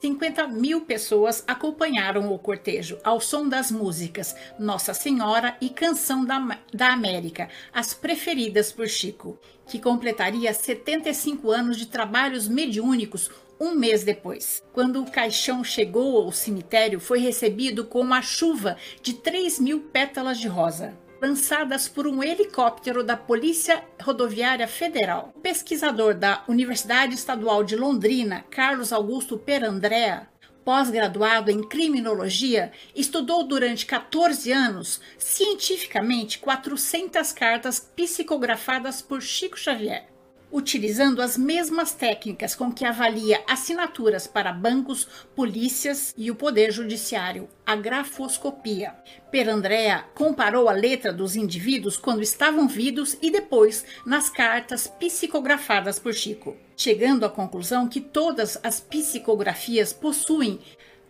50 0.00 0.46
mil 0.48 0.82
pessoas 0.82 1.42
acompanharam 1.46 2.32
o 2.32 2.38
cortejo 2.38 2.98
ao 3.02 3.20
som 3.20 3.48
das 3.48 3.70
músicas 3.70 4.34
Nossa 4.58 4.94
Senhora 4.94 5.56
e 5.60 5.68
Canção 5.68 6.24
da, 6.24 6.58
da 6.72 6.92
América, 6.92 7.48
as 7.72 7.94
preferidas 7.94 8.70
por 8.70 8.86
Chico, 8.86 9.38
que 9.66 9.80
completaria 9.80 10.54
75 10.54 11.50
anos 11.50 11.76
de 11.76 11.86
trabalhos 11.86 12.46
mediúnicos 12.46 13.28
um 13.60 13.74
mês 13.74 14.04
depois. 14.04 14.62
Quando 14.72 15.02
o 15.02 15.10
caixão 15.10 15.64
chegou 15.64 16.22
ao 16.22 16.30
cemitério, 16.30 17.00
foi 17.00 17.18
recebido 17.18 17.84
com 17.84 18.00
uma 18.00 18.22
chuva 18.22 18.76
de 19.02 19.14
3 19.14 19.58
mil 19.58 19.80
pétalas 19.80 20.38
de 20.38 20.46
rosa 20.46 20.96
lançadas 21.20 21.88
por 21.88 22.06
um 22.06 22.22
helicóptero 22.22 23.02
da 23.02 23.16
Polícia 23.16 23.84
Rodoviária 24.00 24.68
Federal. 24.68 25.32
O 25.36 25.40
pesquisador 25.40 26.14
da 26.14 26.44
Universidade 26.48 27.14
Estadual 27.14 27.64
de 27.64 27.76
Londrina, 27.76 28.44
Carlos 28.50 28.92
Augusto 28.92 29.38
Perandrea, 29.38 30.28
pós-graduado 30.64 31.50
em 31.50 31.62
criminologia, 31.66 32.72
estudou 32.94 33.42
durante 33.42 33.86
14 33.86 34.52
anos, 34.52 35.00
cientificamente, 35.18 36.38
400 36.38 37.32
cartas 37.32 37.80
psicografadas 37.80 39.00
por 39.00 39.22
Chico 39.22 39.58
Xavier 39.58 40.17
utilizando 40.50 41.20
as 41.20 41.36
mesmas 41.36 41.92
técnicas 41.92 42.54
com 42.54 42.72
que 42.72 42.84
avalia 42.84 43.42
assinaturas 43.46 44.26
para 44.26 44.52
bancos, 44.52 45.06
polícias 45.34 46.14
e 46.16 46.30
o 46.30 46.34
Poder 46.34 46.72
Judiciário, 46.72 47.48
a 47.66 47.76
grafoscopia. 47.76 48.94
Perandrea 49.30 50.04
comparou 50.14 50.68
a 50.68 50.72
letra 50.72 51.12
dos 51.12 51.36
indivíduos 51.36 51.96
quando 51.96 52.22
estavam 52.22 52.66
vivos 52.66 53.16
e 53.20 53.30
depois 53.30 53.84
nas 54.06 54.30
cartas 54.30 54.86
psicografadas 54.86 55.98
por 55.98 56.14
Chico, 56.14 56.56
chegando 56.76 57.26
à 57.26 57.30
conclusão 57.30 57.88
que 57.88 58.00
todas 58.00 58.58
as 58.62 58.80
psicografias 58.80 59.92
possuem 59.92 60.60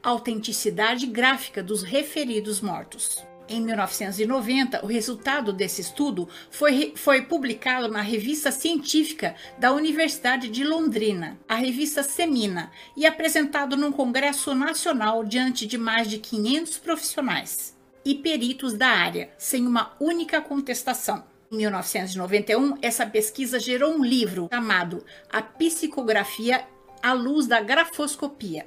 autenticidade 0.03 1.07
gráfica 1.07 1.63
dos 1.63 1.83
referidos 1.83 2.61
mortos. 2.61 3.23
Em 3.51 3.63
1990, 3.63 4.85
o 4.85 4.87
resultado 4.87 5.55
desse 5.55 5.81
estudo 5.81 6.29
foi, 6.51 6.93
foi 6.95 7.23
publicado 7.23 7.89
na 7.89 8.03
revista 8.03 8.53
científica 8.53 9.35
da 9.59 9.73
Universidade 9.73 10.51
de 10.51 10.63
Londrina, 10.63 11.39
a 11.49 11.55
revista 11.55 12.03
Semina, 12.03 12.71
e 12.95 13.07
apresentado 13.07 13.75
num 13.75 13.91
congresso 13.91 14.55
nacional 14.55 15.25
diante 15.25 15.67
de 15.67 15.79
mais 15.79 16.11
de 16.11 16.19
500 16.19 16.77
profissionais 16.79 17.75
e 18.05 18.15
peritos 18.15 18.75
da 18.75 18.89
área, 18.89 19.31
sem 19.39 19.67
uma 19.67 19.97
única 19.99 20.43
contestação. 20.43 21.25
Em 21.51 21.57
1991, 21.57 22.77
essa 22.83 23.07
pesquisa 23.07 23.59
gerou 23.59 23.95
um 23.95 24.05
livro 24.05 24.51
chamado 24.53 25.03
A 25.33 25.41
Psicografia 25.41 26.67
à 27.03 27.15
Luz 27.15 27.47
da 27.47 27.63
Grafoscopia 27.63 28.67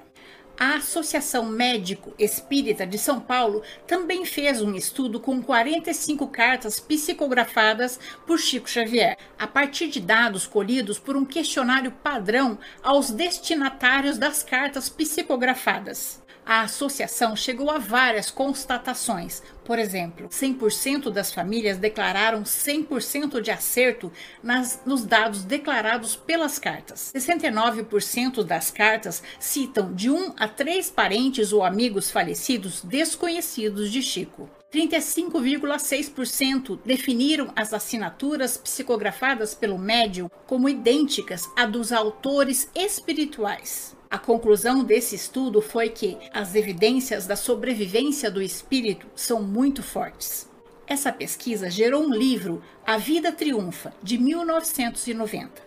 a 0.62 0.76
Associação 0.76 1.44
Médico 1.44 2.14
Espírita 2.20 2.86
de 2.86 2.96
São 3.00 3.20
Paulo 3.20 3.64
também 3.88 4.24
fez 4.26 4.62
um 4.62 4.76
estudo 4.76 5.20
com 5.20 5.42
45 5.42 6.28
cartas 6.28 6.80
psicografadas 6.80 8.00
por 8.28 8.38
Chico 8.38 8.70
Xavier, 8.70 9.18
a 9.40 9.48
partir 9.48 9.88
de 9.88 10.00
dados 10.00 10.46
colhidos 10.46 11.00
por 11.00 11.18
um 11.18 11.26
questionário 11.26 11.90
padrão 11.92 12.60
aos 12.84 13.10
destinatários 13.10 14.20
das 14.20 14.44
cartas 14.44 14.88
psicografadas. 14.88 16.22
A 16.52 16.64
associação 16.64 17.34
chegou 17.34 17.72
a 17.72 17.78
várias 17.78 18.30
constatações. 18.30 19.42
Por 19.64 19.80
exemplo, 19.80 20.28
100% 20.28 21.10
das 21.10 21.34
famílias 21.34 21.78
declararam 21.78 22.44
100% 22.44 23.40
de 23.40 23.50
acerto 23.50 24.12
nas, 24.44 24.82
nos 24.86 25.06
dados 25.06 25.46
declarados 25.46 26.18
pelas 26.18 26.60
cartas. 26.60 27.10
69% 27.16 28.44
das 28.44 28.70
cartas 28.70 29.24
citam 29.40 29.94
de 29.94 30.10
um 30.10 30.34
a 30.38 30.46
três 30.46 30.90
parentes 30.90 31.54
ou 31.54 31.64
amigos 31.64 32.12
falecidos 32.12 32.82
desconhecidos 32.82 33.90
de 33.90 34.02
Chico. 34.02 34.50
35,6% 34.74 36.80
definiram 36.84 37.54
as 37.56 37.74
assinaturas 37.74 38.58
psicografadas 38.58 39.56
pelo 39.56 39.78
médium 39.78 40.30
como 40.46 40.68
idênticas 40.68 41.50
a 41.56 41.66
dos 41.66 41.94
autores 41.94 42.70
espirituais. 42.76 43.96
A 44.12 44.18
conclusão 44.18 44.84
desse 44.84 45.16
estudo 45.16 45.62
foi 45.62 45.88
que 45.88 46.18
as 46.34 46.54
evidências 46.54 47.26
da 47.26 47.38
sobrevivência 47.38 48.30
do 48.30 48.42
espírito 48.42 49.08
são 49.16 49.42
muito 49.42 49.82
fortes. 49.82 50.50
Essa 50.86 51.14
pesquisa 51.14 51.70
gerou 51.70 52.04
um 52.04 52.14
livro, 52.14 52.62
A 52.86 52.98
Vida 52.98 53.32
Triunfa, 53.32 53.94
de 54.04 54.18
1990. 54.18 55.62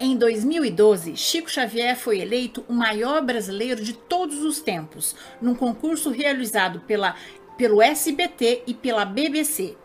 Em 0.00 0.16
2012, 0.16 1.14
Chico 1.14 1.50
Xavier 1.50 1.98
foi 1.98 2.18
eleito 2.18 2.64
o 2.66 2.72
maior 2.72 3.20
brasileiro 3.22 3.84
de 3.84 3.92
todos 3.92 4.42
os 4.42 4.60
tempos, 4.60 5.14
num 5.38 5.54
concurso 5.54 6.08
realizado 6.08 6.80
pela, 6.80 7.14
pelo 7.58 7.82
SBT 7.82 8.62
e 8.66 8.72
pela 8.72 9.04
BBC, 9.04 9.76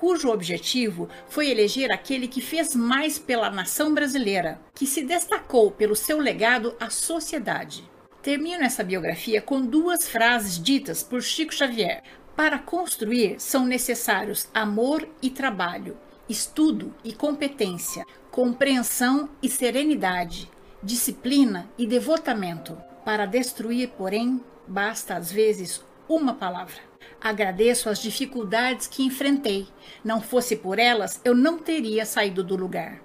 cujo 0.00 0.30
objetivo 0.30 1.10
foi 1.28 1.50
eleger 1.50 1.92
aquele 1.92 2.26
que 2.26 2.40
fez 2.40 2.74
mais 2.74 3.18
pela 3.18 3.50
nação 3.50 3.92
brasileira, 3.92 4.58
que 4.74 4.86
se 4.86 5.02
destacou 5.04 5.70
pelo 5.70 5.94
seu 5.94 6.18
legado 6.18 6.74
à 6.80 6.88
sociedade. 6.88 7.84
Termino 8.22 8.64
essa 8.64 8.82
biografia 8.82 9.42
com 9.42 9.60
duas 9.60 10.08
frases 10.08 10.58
ditas 10.58 11.02
por 11.02 11.22
Chico 11.22 11.52
Xavier. 11.52 12.02
Para 12.34 12.58
construir 12.58 13.38
são 13.38 13.66
necessários 13.66 14.48
amor 14.54 15.06
e 15.20 15.28
trabalho, 15.28 15.98
estudo 16.26 16.94
e 17.04 17.12
competência, 17.12 18.06
compreensão 18.30 19.28
e 19.42 19.50
serenidade, 19.50 20.50
disciplina 20.82 21.68
e 21.76 21.86
devotamento. 21.86 22.74
Para 23.04 23.26
destruir, 23.26 23.90
porém, 23.98 24.40
basta 24.66 25.14
às 25.14 25.30
vezes 25.30 25.84
uma 26.08 26.32
palavra. 26.32 26.89
Agradeço 27.20 27.88
as 27.88 28.00
dificuldades 28.00 28.86
que 28.86 29.02
enfrentei. 29.02 29.68
Não 30.02 30.20
fosse 30.20 30.56
por 30.56 30.78
elas, 30.78 31.20
eu 31.24 31.34
não 31.34 31.58
teria 31.58 32.06
saído 32.06 32.42
do 32.42 32.56
lugar. 32.56 33.02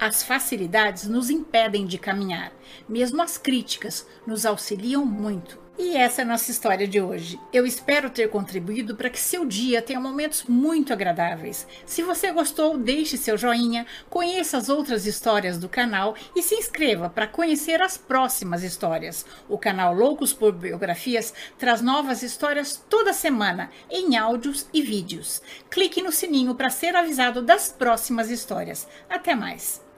As 0.00 0.22
facilidades 0.22 1.06
nos 1.06 1.30
impedem 1.30 1.86
de 1.86 1.96
caminhar, 1.96 2.52
mesmo 2.88 3.22
as 3.22 3.38
críticas 3.38 4.04
nos 4.26 4.44
auxiliam 4.44 5.04
muito. 5.04 5.61
E 5.78 5.96
essa 5.96 6.20
é 6.20 6.24
a 6.24 6.28
nossa 6.28 6.50
história 6.50 6.86
de 6.86 7.00
hoje. 7.00 7.40
Eu 7.50 7.64
espero 7.66 8.10
ter 8.10 8.28
contribuído 8.28 8.94
para 8.94 9.08
que 9.08 9.18
seu 9.18 9.46
dia 9.46 9.80
tenha 9.80 9.98
momentos 9.98 10.44
muito 10.44 10.92
agradáveis. 10.92 11.66
Se 11.86 12.02
você 12.02 12.30
gostou, 12.30 12.76
deixe 12.76 13.16
seu 13.16 13.38
joinha, 13.38 13.86
conheça 14.10 14.58
as 14.58 14.68
outras 14.68 15.06
histórias 15.06 15.58
do 15.58 15.70
canal 15.70 16.14
e 16.36 16.42
se 16.42 16.54
inscreva 16.54 17.08
para 17.08 17.26
conhecer 17.26 17.80
as 17.80 17.96
próximas 17.96 18.62
histórias. 18.62 19.24
O 19.48 19.56
canal 19.56 19.94
Loucos 19.94 20.32
por 20.32 20.52
Biografias 20.52 21.32
traz 21.58 21.80
novas 21.80 22.22
histórias 22.22 22.82
toda 22.88 23.14
semana, 23.14 23.70
em 23.90 24.16
áudios 24.16 24.66
e 24.74 24.82
vídeos. 24.82 25.40
Clique 25.70 26.02
no 26.02 26.12
sininho 26.12 26.54
para 26.54 26.70
ser 26.70 26.94
avisado 26.94 27.40
das 27.40 27.70
próximas 27.70 28.30
histórias. 28.30 28.86
Até 29.08 29.34
mais! 29.34 29.91